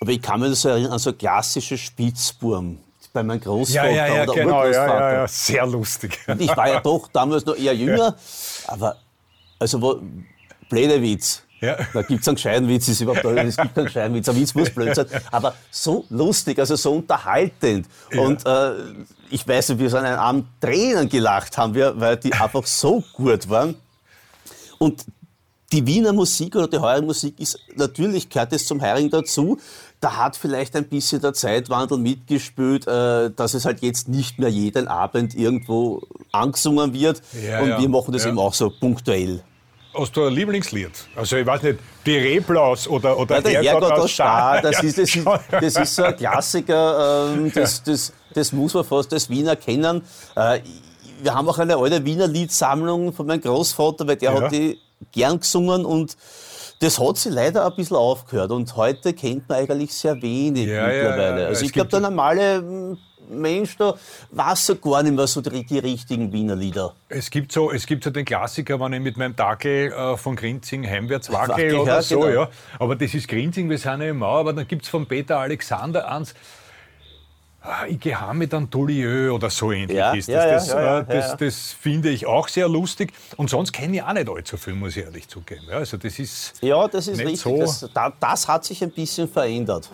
Aber 0.00 0.10
ich 0.10 0.22
kann 0.22 0.40
mir 0.40 0.48
das 0.48 0.64
erinnern 0.64 0.92
an 0.92 0.98
so 0.98 1.12
klassische 1.12 1.78
Spitzburm 1.78 2.78
bei 3.12 3.22
meinem 3.22 3.40
Großvater 3.40 3.90
Ja, 3.90 4.06
ja, 4.06 4.14
ja, 4.14 4.22
oder 4.24 4.34
genau, 4.34 4.50
ja, 4.50 4.58
Urgroßvater. 4.60 5.12
ja, 5.12 5.12
ja, 5.12 5.28
sehr 5.28 5.66
lustig. 5.66 6.18
Und 6.26 6.40
ich 6.40 6.56
war 6.56 6.68
ja 6.68 6.80
doch 6.80 7.08
damals 7.08 7.44
noch 7.46 7.56
eher 7.56 7.74
jünger, 7.74 8.16
aber 8.66 8.96
also 9.58 9.80
wo, 9.82 10.00
blöder 10.68 11.00
Witz. 11.02 11.42
Ja. 11.60 11.76
Da 11.92 12.02
gibt 12.02 12.22
es 12.22 12.28
einen 12.28 12.36
gescheiten 12.36 12.68
Witz, 12.68 12.88
ist 12.88 13.00
überhaupt 13.00 13.24
es 13.24 13.56
gibt 13.56 13.74
keinen 13.74 13.86
gescheiten 13.86 14.14
Witz, 14.14 14.28
ein 14.28 14.36
Witz 14.36 14.54
muss 14.54 14.70
blöd 14.70 14.94
sein, 14.94 15.06
aber 15.32 15.54
so 15.70 16.04
lustig, 16.08 16.58
also 16.58 16.76
so 16.76 16.92
unterhaltend. 16.92 17.86
Und 18.16 18.46
äh, 18.46 18.72
ich 19.30 19.46
weiß 19.46 19.70
nicht, 19.70 19.78
wir 19.78 19.90
sind 19.90 20.04
einen 20.04 20.18
Abend 20.18 20.46
Tränen 20.60 21.08
gelacht 21.08 21.58
haben 21.58 21.74
wir, 21.74 21.98
weil 22.00 22.16
die 22.16 22.32
einfach 22.32 22.66
so 22.66 23.02
gut 23.12 23.48
waren. 23.48 23.74
Und 24.78 25.04
die 25.72 25.86
Wiener 25.86 26.12
Musik 26.12 26.56
oder 26.56 26.68
die 26.68 26.78
Heurigen 26.78 27.06
Musik 27.06 27.38
ist, 27.38 27.58
natürlich 27.74 28.28
gehört 28.28 28.52
es 28.52 28.66
zum 28.66 28.80
Heurigen 28.80 29.10
dazu. 29.10 29.58
Da 30.00 30.16
hat 30.16 30.36
vielleicht 30.36 30.76
ein 30.76 30.84
bisschen 30.84 31.20
der 31.20 31.34
Zeitwandel 31.34 31.98
mitgespielt, 31.98 32.86
äh, 32.86 33.30
dass 33.30 33.54
es 33.54 33.64
halt 33.64 33.82
jetzt 33.82 34.08
nicht 34.08 34.38
mehr 34.38 34.48
jeden 34.48 34.88
Abend 34.88 35.34
irgendwo 35.34 36.02
angesungen 36.32 36.94
wird. 36.94 37.20
Ja, 37.44 37.60
und 37.60 37.68
ja, 37.68 37.80
wir 37.80 37.88
machen 37.88 38.12
das 38.12 38.22
ja. 38.24 38.30
eben 38.30 38.38
auch 38.38 38.54
so 38.54 38.70
punktuell. 38.70 39.42
Hast 39.98 40.16
du 40.16 40.24
ein 40.26 40.32
Lieblingslied? 40.32 40.90
Also 41.16 41.36
ich 41.36 41.46
weiß 41.46 41.62
nicht, 41.62 41.78
die 42.06 42.16
Reblaus 42.16 42.86
oder, 42.86 43.18
oder 43.18 43.36
Ja, 43.36 43.40
der 43.42 43.62
Herrgott 43.62 43.92
aus 43.92 44.10
Star, 44.12 44.62
das, 44.62 44.82
ist, 44.82 44.98
das, 44.98 45.04
ist, 45.08 45.14
ja. 45.24 45.40
das 45.60 45.76
ist 45.76 45.94
so 45.96 46.04
ein 46.04 46.16
Klassiker, 46.16 47.32
ähm, 47.34 47.52
das, 47.54 47.82
das, 47.82 48.12
das 48.34 48.52
muss 48.52 48.74
man 48.74 48.84
fast 48.84 49.12
als 49.12 49.28
Wiener 49.28 49.56
kennen. 49.56 50.02
Äh, 50.36 50.60
wir 51.22 51.34
haben 51.34 51.48
auch 51.48 51.58
eine 51.58 51.76
alte 51.76 52.04
Wiener 52.04 52.28
Liedsammlung 52.28 53.12
von 53.12 53.26
meinem 53.26 53.40
Großvater, 53.40 54.06
weil 54.06 54.16
der 54.16 54.32
Ja. 54.32 54.40
hat 54.42 54.52
die 54.52 54.78
gern 55.12 55.40
gesungen 55.40 55.84
und 55.84 56.16
das 56.80 57.00
hat 57.00 57.16
sie 57.16 57.30
leider 57.30 57.66
ein 57.66 57.74
bisschen 57.74 57.96
aufgehört 57.96 58.52
und 58.52 58.76
heute 58.76 59.12
kennt 59.12 59.48
man 59.48 59.58
eigentlich 59.58 59.92
sehr 59.92 60.20
wenig 60.22 60.68
Ja, 60.68 60.86
mittlerweile. 60.86 61.42
ja, 61.42 61.48
also 61.48 61.64
ich 61.64 61.72
glaube, 61.72 61.88
der 61.90 62.00
normale 62.00 62.96
Mensch, 63.30 63.76
da 63.76 63.94
weiß 64.30 64.66
so 64.66 64.76
gar 64.76 65.02
nicht 65.02 65.14
mehr 65.14 65.26
so 65.26 65.40
die, 65.40 65.64
die 65.64 65.78
richtigen 65.78 66.32
Wiener 66.32 66.56
Lieder. 66.56 66.94
Es 67.08 67.30
gibt 67.30 67.52
so, 67.52 67.70
es 67.70 67.86
gibt 67.86 68.04
so 68.04 68.10
den 68.10 68.24
Klassiker, 68.24 68.80
wenn 68.80 68.92
ich 68.92 69.00
mit 69.00 69.16
meinem 69.16 69.36
Dackel 69.36 69.92
äh, 69.92 70.16
von 70.16 70.36
Grinzing 70.36 70.86
heimwärts 70.86 71.32
wackel 71.32 71.74
oder 71.74 71.94
ja, 71.96 72.02
so, 72.02 72.20
genau. 72.20 72.32
ja. 72.32 72.48
Aber 72.78 72.96
das 72.96 73.14
ist 73.14 73.28
Grinzing, 73.28 73.68
wir 73.70 73.78
sind 73.78 74.00
ja 74.00 74.08
im 74.08 74.18
Mauer, 74.18 74.40
aber 74.40 74.52
dann 74.52 74.66
gibt 74.66 74.82
es 74.82 74.88
von 74.88 75.06
Peter 75.06 75.38
Alexander 75.38 76.10
eins, 76.10 76.34
ah, 77.62 77.86
ich 77.88 78.00
gehe 78.00 78.16
mit 78.32 78.52
einem 78.54 78.70
Toulieu 78.70 79.32
oder 79.32 79.50
so 79.50 79.72
ähnlich 79.72 79.96
Ja, 79.96 80.12
ist 80.12 80.28
das. 80.28 80.34
ja, 80.34 80.50
das, 80.50 80.68
ja, 80.68 80.98
äh, 81.00 81.04
das, 81.06 81.36
das 81.36 81.72
finde 81.72 82.10
ich 82.10 82.26
auch 82.26 82.48
sehr 82.48 82.68
lustig. 82.68 83.12
Und 83.36 83.50
sonst 83.50 83.72
kenne 83.72 83.96
ich 83.96 84.02
auch 84.02 84.12
nicht 84.12 84.28
allzu 84.28 84.56
viel, 84.56 84.74
muss 84.74 84.96
ich 84.96 85.04
ehrlich 85.04 85.28
zugeben. 85.28 85.62
Ja, 85.68 85.76
also 85.76 85.96
das 85.96 86.18
ist, 86.18 86.54
Ja, 86.62 86.88
das 86.88 87.08
ist 87.08 87.18
Nicht 87.18 87.26
richtig. 87.26 87.42
so. 87.42 87.58
Das, 87.58 87.90
da, 87.92 88.12
das 88.18 88.48
hat 88.48 88.64
sich 88.64 88.82
ein 88.82 88.90
bisschen 88.90 89.28
verändert. 89.28 89.90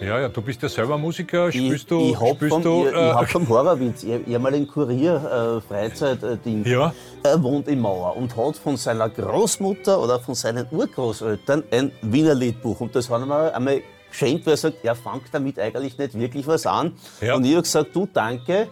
Ja, 0.00 0.20
ja, 0.20 0.28
du 0.28 0.42
bist 0.42 0.62
ja 0.62 0.68
selber 0.68 0.96
Musiker, 0.98 1.50
spielst 1.50 1.90
du, 1.90 2.10
ich 2.10 2.16
spielst 2.16 2.48
vom, 2.48 2.62
du, 2.62 2.86
ich, 2.86 2.92
ich 2.92 2.96
äh, 2.96 3.12
hab 3.12 3.28
vom 3.28 3.48
Horrorwitz, 3.48 4.02
ich, 4.02 4.26
ich 4.26 4.34
hab 4.34 4.42
mal 4.42 4.54
einen 4.54 4.66
Kurier, 4.66 5.58
äh, 5.58 5.60
Freizeitding. 5.60 6.64
Ja. 6.64 6.92
Er 7.22 7.42
wohnt 7.42 7.68
in 7.68 7.80
Mauer 7.80 8.16
und 8.16 8.36
hat 8.36 8.56
von 8.56 8.76
seiner 8.76 9.08
Großmutter 9.08 10.00
oder 10.00 10.20
von 10.20 10.34
seinen 10.34 10.66
Urgroßeltern 10.70 11.64
ein 11.70 11.92
Wiener 12.02 12.34
Liedbuch. 12.34 12.80
Und 12.80 12.94
das 12.94 13.10
hat 13.10 13.20
er 13.20 13.26
mir 13.26 13.54
einmal 13.54 13.82
geschenkt, 14.08 14.46
weil 14.46 14.54
er 14.54 14.56
sagt, 14.56 14.84
er 14.84 14.94
fängt 14.94 15.24
damit 15.32 15.58
eigentlich 15.58 15.98
nicht 15.98 16.18
wirklich 16.18 16.46
was 16.46 16.66
an. 16.66 16.92
Ja. 17.20 17.34
Und 17.34 17.44
ich 17.44 17.52
habe 17.52 17.62
gesagt, 17.62 17.94
du 17.94 18.08
danke, 18.12 18.68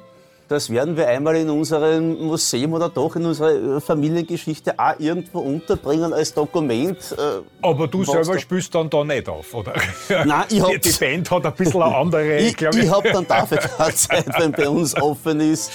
das 0.48 0.70
werden 0.70 0.96
wir 0.96 1.08
einmal 1.08 1.36
in 1.36 1.50
unserem 1.50 2.24
Museum 2.26 2.72
oder 2.74 2.88
doch 2.88 3.16
in 3.16 3.24
unserer 3.26 3.76
äh, 3.76 3.80
Familiengeschichte 3.80 4.78
auch 4.78 4.94
irgendwo 4.98 5.40
unterbringen 5.40 6.12
als 6.12 6.32
Dokument. 6.34 6.98
äh, 7.18 7.42
aber 7.66 7.88
du 7.88 8.04
selber 8.04 8.34
da- 8.34 8.38
spielst 8.38 8.74
dann 8.74 8.88
da 8.88 9.02
nicht 9.04 9.28
auf, 9.28 9.52
oder? 9.54 9.72
Nein, 10.08 10.44
ich 10.48 10.60
hab- 10.62 10.80
die, 10.80 10.90
Band 10.92 11.30
hat 11.30 11.46
ein 11.46 11.52
bisschen 11.54 11.82
eine 11.82 11.96
andere, 11.96 12.38
Ich, 12.38 12.56
glaub 12.56 12.74
ich 12.74 12.88
habe 12.90 13.10
dann 13.12 13.26
dafür 13.26 13.58
keine 13.58 13.94
Zeit, 13.94 14.26
wenn 14.38 14.52
bei 14.52 14.68
uns 14.68 14.94
offen 15.00 15.40
ist. 15.40 15.70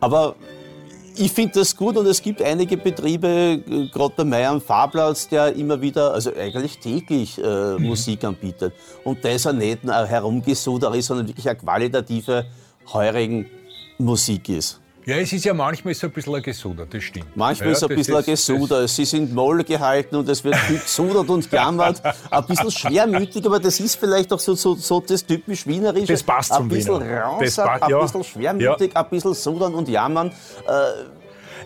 Aber 0.00 0.34
ich 1.16 1.32
finde 1.32 1.58
das 1.58 1.74
gut 1.76 1.96
und 1.96 2.06
es 2.06 2.22
gibt 2.22 2.40
einige 2.40 2.76
Betriebe, 2.76 3.60
gerade 3.92 4.14
bei 4.16 4.24
mir 4.24 4.48
am 4.50 4.60
Fahrplatz, 4.60 5.28
der 5.28 5.52
immer 5.56 5.80
wieder, 5.80 6.12
also 6.14 6.30
eigentlich 6.34 6.78
täglich 6.78 7.38
äh, 7.38 7.74
Mhm. 7.78 7.86
Musik 7.86 8.22
anbietet. 8.24 8.72
Und 9.04 9.24
da 9.24 9.28
ist 9.30 9.44
er 9.44 9.52
nicht 9.52 9.82
nur 9.82 9.94
herumgesuder 10.06 10.94
ist, 10.94 11.06
sondern 11.06 11.26
wirklich 11.26 11.48
eine 11.48 11.58
qualitative, 11.58 12.46
heurigen 12.92 13.46
Musik 13.98 14.48
ist. 14.48 14.80
Ja, 15.08 15.16
es 15.16 15.32
ist 15.32 15.46
ja 15.46 15.54
manchmal 15.54 15.94
so 15.94 16.06
ein 16.06 16.12
bisschen 16.12 16.34
ein 16.34 16.42
Gesuder, 16.42 16.84
das 16.84 17.02
stimmt. 17.02 17.34
Manchmal 17.34 17.68
ja, 17.68 17.72
ist 17.72 17.82
es 17.82 17.88
ein 17.88 17.96
bisschen 17.96 18.16
ein 18.16 18.24
Gesuder. 18.24 18.86
Sie 18.86 19.06
sind 19.06 19.34
moll 19.34 19.64
gehalten 19.64 20.16
und 20.16 20.28
es 20.28 20.44
wird 20.44 20.54
viel 20.56 20.78
gesudert 20.78 21.30
und 21.30 21.50
gejammert. 21.50 22.02
Ein 22.30 22.44
bisschen 22.44 22.70
schwermütig, 22.70 23.46
aber 23.46 23.58
das 23.58 23.80
ist 23.80 23.96
vielleicht 23.96 24.30
auch 24.34 24.38
so, 24.38 24.54
so, 24.54 24.74
so 24.74 25.00
das 25.00 25.24
typisch 25.24 25.66
Wienerische. 25.66 26.12
Das 26.12 26.22
passt 26.22 26.52
Ein 26.52 26.58
zum 26.58 26.68
bisschen 26.68 27.00
Wiener. 27.00 27.22
raus, 27.22 27.58
ein 27.58 27.80
ja. 27.88 28.00
bisschen 28.02 28.22
schwermütig, 28.24 28.94
ein 28.94 29.08
bisschen 29.08 29.32
sudern 29.32 29.72
und 29.72 29.88
jammern. 29.88 30.30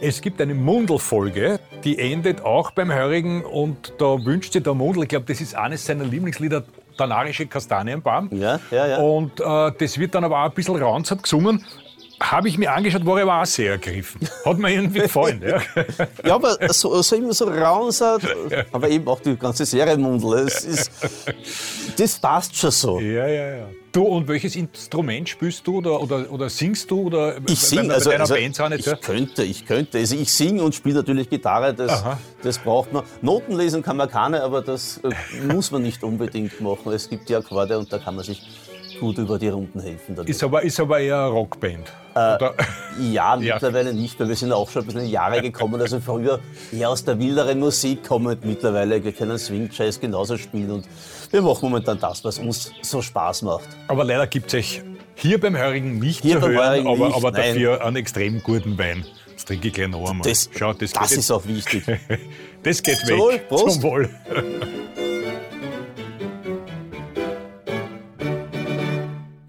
Es 0.01 0.21
gibt 0.21 0.41
eine 0.41 0.55
Mundelfolge, 0.55 1.59
die 1.83 1.99
endet 1.99 2.43
auch 2.43 2.71
beim 2.71 2.93
Hörigen 2.93 3.45
und 3.45 3.93
da 3.99 4.25
wünscht 4.25 4.53
sich 4.53 4.63
der 4.63 4.75
Mundel, 4.75 5.03
ich 5.03 5.09
glaube, 5.09 5.27
das 5.27 5.41
ist 5.41 5.57
eines 5.57 5.85
seiner 5.85 6.05
Lieblingslieder, 6.05 6.63
der 6.99 7.07
narische 7.07 7.47
Kastanienbaum. 7.47 8.29
Ja, 8.33 8.61
ja, 8.71 8.87
ja. 8.87 8.97
Und 8.99 9.41
äh, 9.41 9.73
das 9.79 9.99
wird 9.99 10.15
dann 10.15 10.25
aber 10.25 10.41
auch 10.41 10.47
ein 10.49 10.53
bisschen 10.53 10.77
raunzert 10.77 11.23
gesungen. 11.23 11.65
Habe 12.21 12.49
ich 12.49 12.57
mir 12.57 12.73
angeschaut, 12.73 13.05
war 13.05 13.21
aber 13.21 13.43
auch 13.43 13.47
sehr 13.47 13.73
ergriffen. 13.73 14.21
Hat 14.45 14.57
mir 14.57 14.71
irgendwie 14.73 15.01
gefallen. 15.09 15.43
Ja. 15.45 15.61
Ja, 16.25 16.35
aber 16.37 16.57
so, 16.73 17.03
so 17.03 17.17
immer 17.17 17.33
so 17.33 17.47
rausert, 17.49 18.23
aber 18.71 18.89
eben 18.89 19.09
auch 19.09 19.19
die 19.21 19.37
ganze 19.37 19.65
Serie 19.65 19.97
Mundel. 19.97 20.47
Es 20.47 20.65
ist, 20.65 20.91
das 21.97 22.19
passt 22.21 22.57
schon 22.57 22.71
so. 22.71 23.01
ja, 23.01 23.27
ja, 23.27 23.57
ja. 23.57 23.67
Du, 23.93 24.05
und 24.05 24.27
welches 24.27 24.57
Instrument 24.57 25.29
spielst 25.29 25.67
du 25.67 25.77
oder, 25.77 26.01
oder, 26.01 26.33
oder 26.33 26.49
singst 26.49 26.91
du? 26.91 27.03
Oder, 27.03 27.37
Ich 27.47 27.61
singe, 27.61 27.93
also, 27.93 28.11
also 28.11 28.35
Band 28.35 28.59
auch 28.59 28.71
nicht, 28.71 28.81
ich 28.81 28.87
ja? 28.87 28.97
könnte, 28.97 29.43
ich 29.45 29.67
könnte. 29.67 29.99
Also 29.99 30.17
ich 30.17 30.33
singe 30.33 30.63
und 30.63 30.75
spiele 30.75 30.97
natürlich 30.97 31.29
Gitarre, 31.29 31.75
das, 31.75 31.91
Aha. 31.91 32.19
das 32.43 32.59
braucht 32.59 32.93
man. 32.95 33.05
Noten 33.21 33.55
lesen 33.55 33.83
kann 33.83 33.99
man 33.99 34.09
keine, 34.09 34.43
aber 34.43 34.63
das 34.63 34.99
äh, 35.05 35.11
muss 35.45 35.71
man 35.71 35.83
nicht 35.83 36.03
unbedingt 36.05 36.59
machen. 36.63 36.91
Es 36.93 37.11
gibt 37.11 37.29
ja 37.29 37.39
Akkorde 37.39 37.79
und 37.79 37.93
da 37.93 37.99
kann 37.99 38.17
man 38.17 38.25
sich 38.25 38.41
gut 39.03 39.19
über 39.19 39.37
die 39.37 39.49
Runden 39.49 39.81
helfen. 39.81 40.15
Damit. 40.15 40.31
Ist 40.31 40.45
aber, 40.45 40.63
ist 40.63 40.79
aber 40.79 41.01
eher 41.01 41.19
eine 41.19 41.27
Rockband. 41.29 41.93
Äh? 42.15 42.39
Ja, 43.01 43.37
Ja. 43.37 43.55
mittlerweile 43.55 43.93
nicht, 43.93 44.21
weil 44.21 44.29
wir 44.29 44.37
sind 44.37 44.53
auch 44.53 44.71
schon 44.71 44.83
ein 44.83 44.87
bisschen 44.87 45.01
in 45.03 45.09
Jahre 45.11 45.43
gekommen. 45.43 45.81
Also 45.81 45.99
früher 45.99 46.39
eher 46.71 46.91
aus 46.91 47.05
der 47.05 47.19
wilderen 47.19 47.59
Musik 47.59 48.07
kommend 48.07 48.45
mittlerweile. 48.45 49.03
Wir 49.03 49.13
können 49.13 49.39
Swing 49.39 49.69
Jazz 49.73 49.99
genauso 49.99 50.37
spielen 50.37 50.71
und 50.71 50.87
wir 51.33 51.43
machen 51.43 51.59
momentan 51.63 51.99
das, 51.99 52.23
was 52.25 52.39
uns 52.39 52.71
so 52.83 53.03
Spaß 53.03 53.43
macht. 53.43 53.67
Aber 53.89 54.05
leider 54.05 54.27
gibt 54.29 54.49
es 54.49 54.59
euch 54.61 54.83
hier 55.17 55.41
beim 55.41 55.57
Hörigen 55.57 55.99
nicht 55.99 56.23
Hier 56.23 56.41
zu 56.41 56.49
hören, 56.49 56.87
aber, 56.87 57.07
nicht, 57.07 57.17
aber 57.17 57.31
nein. 57.33 57.55
dafür 57.55 57.85
einen 57.85 57.97
extrem 57.97 58.41
guten 58.43 58.79
Wein. 58.79 59.05
Das 59.35 59.47
trinke 59.47 59.69
ich 59.69 59.75
gleich 59.75 59.89
noch 59.89 60.09
einmal. 60.09 60.29
Das, 60.29 60.49
Schau, 60.57 60.75
das, 60.75 60.93
das 60.93 61.13
ist 61.13 61.31
auch 61.33 61.45
wichtig. 61.47 61.83
das 62.63 62.83
geht 62.83 63.05
weg. 63.09 63.19
Wohl. 63.19 63.41
Zum 63.69 63.83
Wohl. 63.83 64.11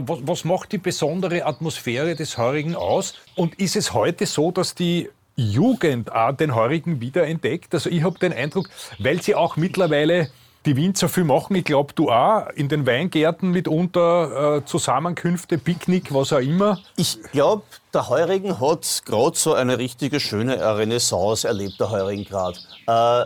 Was, 0.07 0.19
was 0.23 0.45
macht 0.45 0.71
die 0.71 0.77
besondere 0.77 1.45
Atmosphäre 1.45 2.15
des 2.15 2.37
Heurigen 2.37 2.75
aus? 2.75 3.15
Und 3.35 3.59
ist 3.59 3.75
es 3.75 3.93
heute 3.93 4.25
so, 4.25 4.51
dass 4.51 4.75
die 4.75 5.09
Jugend 5.35 6.11
auch 6.11 6.33
den 6.33 6.55
Heurigen 6.55 7.01
wiederentdeckt? 7.01 7.73
Also 7.73 7.89
ich 7.89 8.03
habe 8.03 8.19
den 8.19 8.33
Eindruck, 8.33 8.69
weil 8.99 9.21
sie 9.21 9.35
auch 9.35 9.57
mittlerweile 9.57 10.29
die 10.65 10.77
Winzer 10.77 11.09
viel 11.09 11.25
machen, 11.25 11.55
ich 11.55 11.65
glaube 11.65 11.93
du 11.93 12.09
auch, 12.09 12.47
in 12.55 12.69
den 12.69 12.85
Weingärten 12.85 13.51
mitunter 13.51 14.57
äh, 14.57 14.65
Zusammenkünfte, 14.65 15.57
Picknick, 15.57 16.13
was 16.13 16.31
auch 16.31 16.39
immer. 16.39 16.79
Ich 16.95 17.21
glaube, 17.31 17.63
der 17.93 18.09
Heurigen 18.09 18.59
hat 18.59 19.03
gerade 19.05 19.37
so 19.37 19.53
eine 19.53 19.77
richtige 19.77 20.19
schöne 20.19 20.77
Renaissance 20.77 21.47
erlebt, 21.47 21.79
der 21.79 21.89
Heurigen 21.89 22.23
gerade. 22.25 22.57
Äh, 22.87 23.25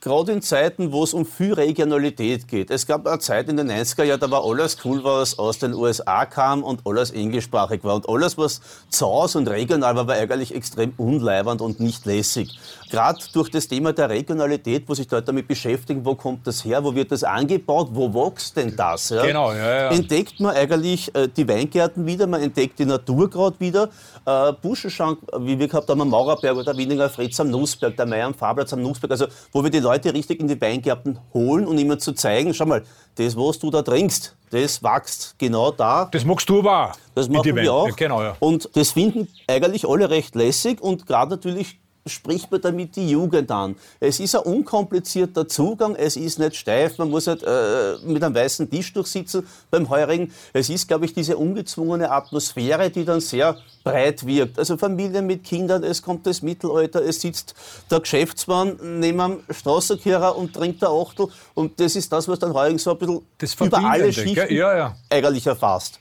gerade 0.00 0.32
in 0.32 0.42
Zeiten, 0.42 0.92
wo 0.92 1.02
es 1.02 1.12
um 1.12 1.26
viel 1.26 1.52
Regionalität 1.52 2.46
geht. 2.46 2.70
Es 2.70 2.86
gab 2.86 3.06
eine 3.06 3.18
Zeit 3.18 3.48
in 3.48 3.56
den 3.56 3.70
90er 3.70 4.04
Jahren, 4.04 4.20
da 4.20 4.30
war 4.30 4.44
alles 4.44 4.78
cool, 4.84 5.02
was 5.02 5.38
aus 5.38 5.58
den 5.58 5.74
USA 5.74 6.24
kam 6.24 6.62
und 6.62 6.80
alles 6.84 7.10
englischsprachig 7.10 7.82
war. 7.82 7.96
Und 7.96 8.08
alles, 8.08 8.38
was 8.38 8.60
zu 8.88 9.06
Hause 9.06 9.38
und 9.38 9.48
regional 9.48 9.96
war, 9.96 10.06
war 10.06 10.14
eigentlich 10.14 10.54
extrem 10.54 10.92
unleibernd 10.96 11.60
und 11.60 11.80
nicht 11.80 12.06
lässig. 12.06 12.56
Gerade 12.90 13.18
durch 13.32 13.50
das 13.50 13.66
Thema 13.66 13.92
der 13.92 14.08
Regionalität, 14.08 14.84
wo 14.86 14.94
sich 14.94 15.10
Leute 15.10 15.26
damit 15.26 15.48
beschäftigen, 15.48 16.04
wo 16.04 16.14
kommt 16.14 16.46
das 16.46 16.64
her, 16.64 16.84
wo 16.84 16.94
wird 16.94 17.10
das 17.10 17.24
angebaut, 17.24 17.88
wo 17.92 18.14
wächst 18.14 18.56
denn 18.56 18.76
das? 18.76 19.08
Ja? 19.08 19.26
Genau, 19.26 19.52
ja, 19.52 19.58
ja. 19.58 19.90
entdeckt 19.90 20.38
man 20.38 20.54
eigentlich 20.54 21.12
äh, 21.16 21.28
die 21.28 21.48
Weingärten 21.48 22.06
wieder, 22.06 22.28
man 22.28 22.42
entdeckt 22.42 22.78
die 22.78 22.84
Natur 22.84 23.28
gerade 23.28 23.58
wieder. 23.58 23.88
Äh, 24.24 24.52
Buschenschank, 24.52 25.18
wie 25.40 25.58
wir 25.58 25.66
gehabt 25.66 25.88
haben 25.88 26.00
am 26.00 26.10
Maurerberg 26.10 26.56
oder 26.56 26.76
Wieninger 26.76 27.08
Fritz 27.08 27.40
am 27.40 27.50
Nussberg, 27.50 27.96
der 27.96 28.06
Meier 28.06 28.26
am 28.26 28.34
Fahrplatz 28.34 28.72
am 28.72 28.82
Nussberg, 28.82 29.10
also 29.10 29.26
wo 29.56 29.64
wir 29.64 29.70
die 29.70 29.80
Leute 29.80 30.12
richtig 30.12 30.38
in 30.38 30.48
die 30.48 30.60
Weingärten 30.60 31.18
holen 31.32 31.66
und 31.66 31.78
ihnen 31.78 31.98
zu 31.98 32.12
zeigen, 32.12 32.52
schau 32.52 32.66
mal, 32.66 32.84
das, 33.14 33.34
was 33.38 33.58
du 33.58 33.70
da 33.70 33.80
trinkst, 33.80 34.36
das 34.50 34.82
wächst 34.82 35.34
genau 35.38 35.70
da. 35.70 36.10
Das 36.12 36.26
magst 36.26 36.46
du 36.50 36.58
aber. 36.58 36.92
Das 37.14 37.26
machen 37.30 37.56
wir 37.56 37.72
auch. 37.72 37.88
Ja, 37.88 37.94
genau, 37.96 38.22
ja. 38.22 38.36
Und 38.38 38.68
das 38.74 38.90
finden 38.90 39.28
eigentlich 39.46 39.88
alle 39.88 40.10
recht 40.10 40.34
lässig 40.34 40.82
und 40.82 41.06
gerade 41.06 41.30
natürlich 41.30 41.78
spricht 42.06 42.50
man 42.50 42.60
damit 42.60 42.96
die 42.96 43.10
Jugend 43.10 43.50
an. 43.50 43.76
Es 44.00 44.20
ist 44.20 44.34
ein 44.36 44.42
unkomplizierter 44.42 45.48
Zugang, 45.48 45.94
es 45.96 46.16
ist 46.16 46.38
nicht 46.38 46.56
steif, 46.56 46.98
man 46.98 47.10
muss 47.10 47.26
halt 47.26 47.42
äh, 47.42 47.96
mit 48.04 48.22
einem 48.22 48.34
weißen 48.34 48.70
Tisch 48.70 48.92
durchsitzen 48.92 49.46
beim 49.70 49.88
Heurigen. 49.88 50.32
Es 50.52 50.70
ist, 50.70 50.88
glaube 50.88 51.04
ich, 51.04 51.14
diese 51.14 51.36
ungezwungene 51.36 52.10
Atmosphäre, 52.10 52.90
die 52.90 53.04
dann 53.04 53.20
sehr 53.20 53.56
breit 53.84 54.26
wirkt. 54.26 54.58
Also 54.58 54.76
Familien 54.76 55.26
mit 55.26 55.44
Kindern, 55.44 55.84
es 55.84 56.02
kommt 56.02 56.26
das 56.26 56.42
Mittelalter, 56.42 57.04
es 57.04 57.20
sitzt 57.20 57.54
der 57.90 58.00
Geschäftsmann 58.00 58.78
neben 59.00 59.20
einem 59.20 59.40
Straßenkehrer 59.50 60.36
und 60.36 60.54
trinkt 60.54 60.82
der 60.82 60.90
Achtel 60.90 61.28
und 61.54 61.78
das 61.80 61.96
ist 61.96 62.12
das, 62.12 62.28
was 62.28 62.38
dann 62.38 62.52
Heurigen 62.54 62.78
so 62.78 62.92
ein 62.92 62.98
bisschen 62.98 63.20
Das 63.38 63.54
über 63.54 63.78
alle 63.78 64.12
Schichten? 64.12 64.54
Ja, 64.54 64.76
ja. 64.76 64.96
eigentlich 65.10 65.46
erfasst. 65.46 66.00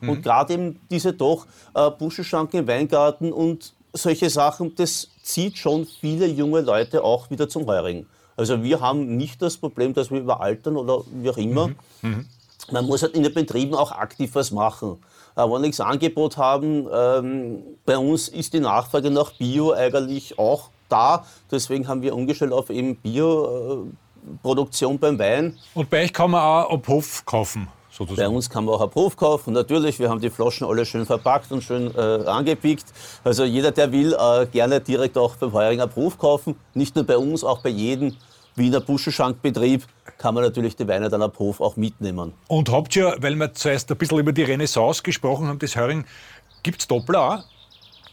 Und 0.00 0.22
gerade 0.22 0.54
eben 0.54 0.80
diese 0.90 1.12
doch 1.12 1.46
äh, 1.74 1.90
Buschenschanken 1.90 2.60
im 2.60 2.66
Weingarten 2.66 3.32
und 3.32 3.74
solche 3.92 4.30
Sachen, 4.30 4.74
das 4.74 5.08
zieht 5.22 5.58
schon 5.58 5.86
viele 5.86 6.26
junge 6.26 6.60
Leute 6.60 7.04
auch 7.04 7.30
wieder 7.30 7.48
zum 7.48 7.66
Heurigen. 7.66 8.06
Also 8.36 8.62
wir 8.62 8.80
haben 8.80 9.16
nicht 9.16 9.42
das 9.42 9.56
Problem, 9.56 9.94
dass 9.94 10.10
wir 10.10 10.20
überaltern 10.20 10.76
oder 10.76 11.02
wie 11.12 11.30
auch 11.30 11.36
immer. 11.36 11.70
Man 12.72 12.86
muss 12.86 13.02
halt 13.02 13.14
in 13.14 13.22
den 13.22 13.34
Betrieben 13.34 13.74
auch 13.74 13.92
aktiv 13.92 14.30
was 14.34 14.50
machen. 14.50 14.98
Äh, 15.36 15.42
wenn 15.42 15.62
wir 15.62 15.86
Angebot 15.86 16.36
haben, 16.36 16.86
ähm, 16.92 17.62
bei 17.84 17.98
uns 17.98 18.28
ist 18.28 18.52
die 18.52 18.60
Nachfrage 18.60 19.10
nach 19.10 19.32
Bio 19.32 19.72
eigentlich 19.72 20.38
auch 20.38 20.70
da. 20.88 21.24
Deswegen 21.50 21.88
haben 21.88 22.02
wir 22.02 22.14
umgestellt 22.14 22.52
auf 22.52 22.70
eben 22.70 22.96
Bio-Produktion 22.96 24.98
beim 24.98 25.18
Wein. 25.18 25.58
Und 25.74 25.90
bei 25.90 26.04
euch 26.04 26.12
kann 26.12 26.30
man 26.30 26.42
auch 26.42 26.70
ab 26.70 26.88
Hof 26.88 27.24
kaufen, 27.24 27.68
Bei 28.00 28.06
sozusagen. 28.06 28.34
uns 28.34 28.48
kann 28.48 28.64
man 28.64 28.74
auch 28.74 28.80
einen 28.80 28.90
Prof 28.90 29.16
kaufen. 29.16 29.52
Natürlich, 29.52 29.98
wir 29.98 30.08
haben 30.08 30.20
die 30.20 30.30
Flaschen 30.30 30.66
alle 30.66 30.86
schön 30.86 31.04
verpackt 31.04 31.52
und 31.52 31.62
schön 31.62 31.94
äh, 31.94 32.00
angepickt. 32.26 32.86
Also 33.24 33.44
jeder, 33.44 33.72
der 33.72 33.92
will, 33.92 34.14
äh, 34.14 34.46
gerne 34.46 34.80
direkt 34.80 35.18
auch 35.18 35.36
beim 35.36 35.52
Heuringer 35.52 35.86
Prof 35.86 36.18
kaufen. 36.18 36.56
Nicht 36.74 36.96
nur 36.96 37.04
bei 37.04 37.18
uns, 37.18 37.44
auch 37.44 37.60
bei 37.60 37.68
jedem 37.68 38.16
Wiener 38.56 38.80
Buschenschankbetrieb 38.80 39.84
kann 40.18 40.34
man 40.34 40.44
natürlich 40.44 40.76
die 40.76 40.86
Weine 40.86 41.08
dann 41.08 41.22
ab 41.22 41.38
Hof 41.38 41.60
auch 41.60 41.76
mitnehmen. 41.76 42.32
Und 42.48 42.70
habt 42.70 42.94
ihr, 42.96 43.16
weil 43.20 43.34
wir 43.36 43.52
zuerst 43.54 43.90
ein 43.90 43.96
bisschen 43.96 44.18
über 44.18 44.32
die 44.32 44.42
Renaissance 44.42 45.02
gesprochen 45.02 45.48
haben, 45.48 45.58
das 45.58 45.76
Höring, 45.76 46.04
gibt 46.62 46.80
es 46.80 46.88
Doppler 46.88 47.20
auch? 47.20 47.44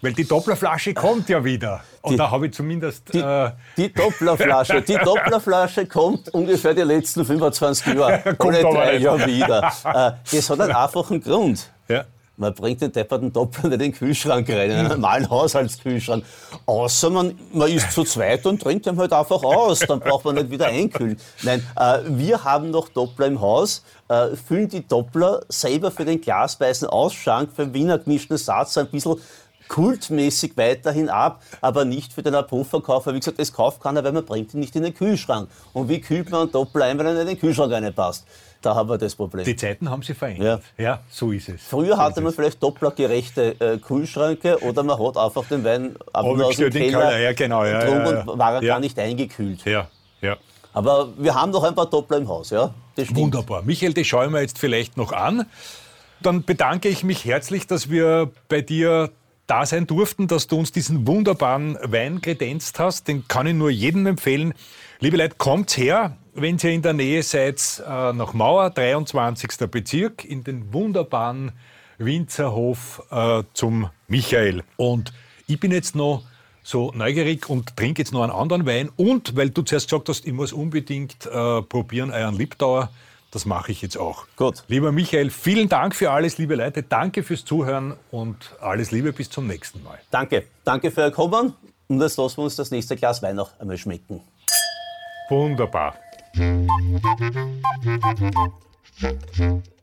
Weil 0.02 0.14
die 0.14 0.26
Dopplerflasche 0.28 0.94
kommt 0.94 1.28
ja 1.30 1.44
wieder. 1.44 1.82
Und 2.02 2.14
Die- 2.14 2.18
da 2.18 2.30
habe 2.30 2.48
ich 2.48 2.54
zumindest. 2.54 3.14
Die, 3.14 3.20
äh, 3.20 3.52
die 3.78 3.92
Dopplerflasche, 3.92 4.82
die 4.82 4.94
Dopplerflasche 5.04 5.86
kommt 5.88 6.30
ungefähr 6.30 6.74
die 6.74 6.82
letzten 6.84 7.26
25 7.26 7.94
Jahre. 7.96 8.36
Kommt 8.38 8.56
alle 8.56 8.62
drei. 8.74 8.98
Jahre 8.98 9.26
wieder. 9.26 9.72
Äh, 9.84 10.12
Das 10.36 10.50
hat 10.50 10.60
einen 10.62 10.72
einfachen 10.76 11.22
Grund. 11.22 11.70
ja. 11.88 12.06
Man 12.40 12.54
bringt 12.54 12.80
den 12.82 12.92
depperten 12.92 13.34
Doppler 13.34 13.64
nicht 13.64 13.74
in 13.74 13.80
den 13.80 13.94
Kühlschrank 13.94 14.48
rein, 14.48 14.70
in 14.70 14.78
einen 14.78 14.90
normalen 14.90 15.28
Haushaltskühlschrank. 15.28 16.24
Außer 16.68 17.10
man, 17.10 17.34
man 17.52 17.68
ist 17.72 17.92
zu 17.92 18.04
zweit 18.04 18.46
und 18.46 18.62
trinkt 18.62 18.86
ihn 18.86 18.96
halt 18.96 19.12
einfach 19.12 19.42
aus. 19.42 19.80
Dann 19.80 20.00
braucht 20.00 20.24
man 20.24 20.36
nicht 20.36 20.52
wieder 20.52 20.68
einkühlen. 20.68 21.20
Nein, 21.42 21.66
äh, 21.76 21.98
wir 22.06 22.44
haben 22.44 22.70
noch 22.70 22.90
Doppler 22.90 23.26
im 23.26 23.42
Haus, 23.42 23.84
äh, 24.08 24.36
füllen 24.36 24.70
die 24.70 24.88
Doppler 24.88 25.42
selber 25.50 25.90
für 25.90 26.06
den 26.06 26.22
glasweißen 26.22 26.88
Ausschank, 26.88 27.50
für 27.56 27.64
den 27.66 27.74
Wiener 27.74 27.98
gemischten 27.98 28.38
Satz 28.38 28.78
ein 28.78 28.86
bisschen 28.92 29.16
kultmäßig 29.68 30.56
weiterhin 30.58 31.10
ab, 31.10 31.42
aber 31.62 31.86
nicht 31.86 32.14
für 32.14 32.24
den 32.24 32.36
Abhofverkauf. 32.36 33.06
Weil, 33.06 33.16
wie 33.16 33.20
gesagt, 33.20 33.40
das 33.40 33.54
kauft 33.54 33.82
keiner, 33.82 34.04
weil 34.04 34.12
man 34.12 34.26
bringt 34.26 34.54
ihn 34.54 34.60
nicht 34.60 34.76
in 34.76 34.84
den 34.84 34.94
Kühlschrank. 34.94 35.50
Und 35.74 35.90
wie 35.90 36.02
kühlt 36.02 36.30
man 36.30 36.42
einen 36.42 36.52
Doppler 36.52 36.86
ein, 36.86 36.98
wenn 37.00 37.06
er 37.06 37.22
in 37.22 37.28
den 37.28 37.40
Kühlschrank 37.40 37.72
reinpasst? 37.72 38.26
Da 38.62 38.74
haben 38.74 38.90
wir 38.90 38.98
das 38.98 39.16
Problem. 39.16 39.46
Die 39.46 39.56
Zeiten 39.56 39.90
haben 39.90 40.02
sich 40.02 40.18
verändert. 40.18 40.64
Ja, 40.78 41.02
so 41.10 41.32
ist 41.32 41.48
es. 41.48 41.62
Früher 41.64 41.96
so 41.96 41.98
hatte 41.98 42.22
man 42.22 42.30
es. 42.32 42.36
vielleicht 42.36 42.62
dopplergerechte 42.62 43.56
äh, 43.60 43.78
Kühlschränke 43.78 44.58
oder 44.64 44.82
man 44.84 44.98
hat 45.00 45.16
einfach 45.18 45.46
den 45.46 45.64
Wein 45.64 45.96
ab 46.12 46.26
und 46.26 46.42
aus 46.42 46.58
dem 46.58 46.72
Keller 46.72 46.90
Keller, 46.90 47.20
ja, 47.20 47.34
genau, 47.34 47.64
ja, 47.64 47.84
ja, 47.84 47.88
ja. 47.88 48.22
und 48.24 48.40
war 48.40 48.56
er 48.56 48.64
Ja. 48.64 48.74
gar 48.74 48.80
nicht 48.80 48.98
eingekühlt. 48.98 49.64
Ja, 49.66 49.88
ja. 50.22 50.38
Aber 50.74 51.10
wir 51.18 51.34
haben 51.36 51.52
noch 51.52 51.64
ein 51.64 51.76
paar 51.76 51.90
Doppler 51.90 52.18
im 52.18 52.28
Haus, 52.28 52.50
ja? 52.50 52.74
Wunderbar. 53.12 53.62
Michael, 53.62 53.94
das 53.94 54.08
schaue 54.08 54.26
ich 54.26 54.32
mir 54.32 54.42
jetzt 54.42 54.58
vielleicht 54.58 54.98
noch 54.98 55.12
an. 55.12 55.46
Dann 56.22 56.44
bedanke 56.44 56.90
ich 56.90 57.04
mich 57.04 57.26
herzlich, 57.26 57.68
dass 57.68 57.90
wir 57.90 58.32
bei 58.50 58.62
dir 58.62 59.12
da 59.48 59.66
sein 59.66 59.88
durften, 59.88 60.28
dass 60.28 60.48
du 60.48 60.58
uns 60.58 60.72
diesen 60.72 61.08
wunderbaren 61.08 61.78
Wein 61.82 62.22
kredenzt 62.22 62.80
hast. 62.80 63.08
Den 63.08 63.28
kann 63.28 63.48
ich 63.48 63.56
nur 63.56 63.70
jedem 63.70 64.06
empfehlen. 64.06 64.54
Liebe 65.00 65.18
Leute, 65.18 65.36
kommt 65.38 65.78
her, 65.78 66.18
wenn 66.34 66.58
ihr 66.58 66.72
in 66.72 66.82
der 66.82 66.94
Nähe 66.94 67.24
seid, 67.24 67.82
äh, 67.86 68.14
nach 68.14 68.34
Mauer, 68.34 68.70
23. 68.70 69.70
Bezirk, 69.72 70.26
in 70.26 70.44
den 70.44 70.74
wunderbaren 70.74 71.54
Winzerhof 71.98 73.02
äh, 73.10 73.44
zum 73.54 73.90
Michael. 74.08 74.64
Und 74.76 75.14
ich 75.48 75.60
bin 75.60 75.72
jetzt 75.72 75.96
noch 75.96 76.24
so 76.62 76.92
neugierig 76.94 77.50
und 77.50 77.78
trinke 77.78 78.02
jetzt 78.02 78.12
noch 78.12 78.24
einen 78.24 78.34
anderen 78.34 78.66
Wein. 78.66 78.90
Und 78.98 79.38
weil 79.38 79.50
du 79.50 79.62
zuerst 79.62 79.88
gesagt 79.88 80.10
hast, 80.10 80.28
ich 80.28 80.34
muss 80.34 80.52
unbedingt 80.52 81.26
äh, 81.26 81.62
probieren 81.62 82.12
euren 82.12 82.36
Liptauer, 82.36 82.90
das 83.38 83.46
mache 83.46 83.72
ich 83.72 83.84
jetzt 83.84 84.00
auch. 84.00 84.26
Gut. 84.36 84.64
Lieber 84.68 84.92
Michael, 84.92 85.30
vielen 85.30 85.70
Dank 85.70 85.94
für 85.94 86.10
alles, 86.10 86.40
liebe 86.40 86.56
Leute. 86.56 86.82
Danke 86.82 87.22
fürs 87.22 87.46
Zuhören 87.46 87.96
und 88.10 88.56
alles 88.60 88.90
Liebe 88.90 89.14
bis 89.14 89.30
zum 89.30 89.46
nächsten 89.46 89.84
Mal. 89.84 90.00
Danke. 90.10 90.46
Danke 90.64 90.90
für 90.90 91.02
Ihr 91.02 91.12
Kommen. 91.12 91.54
Und 91.88 92.02
jetzt 92.02 92.18
lassen 92.18 92.38
wir 92.38 92.46
uns 92.46 92.56
das 92.56 92.72
nächste 92.72 92.96
Glas 92.96 93.22
Wein 93.22 93.36
noch 93.36 93.52
einmal 93.60 93.78
schmecken. 93.78 94.22
Wunderbar. 95.30 95.94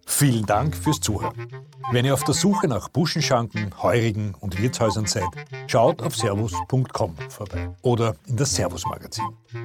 Vielen 0.07 0.47
Dank 0.47 0.77
fürs 0.77 1.01
Zuhören. 1.01 1.49
Wenn 1.91 2.05
ihr 2.05 2.15
auf 2.15 2.25
der 2.25 2.35
Suche 2.35 2.69
nach 2.69 2.89
Buschenschanken, 2.89 3.75
Heurigen 3.83 4.35
und 4.41 4.61
Wirtshäusern 4.61 5.07
seid, 5.07 5.29
schaut 5.67 6.03
auf 6.03 6.17
servus.com 6.17 7.17
vorbei 7.29 7.75
oder 7.83 8.15
in 8.27 8.37
das 8.37 8.55
Servus 8.55 8.85
Magazin. 8.87 9.25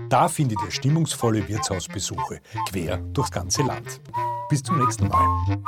Da 0.09 0.27
findet 0.27 0.61
ihr 0.63 0.71
stimmungsvolle 0.71 1.47
Wirtshausbesuche 1.47 2.41
quer 2.69 2.97
durchs 2.97 3.31
ganze 3.31 3.63
Land. 3.63 4.01
Bis 4.49 4.63
zum 4.63 4.79
nächsten 4.79 5.07
Mal. 5.07 5.59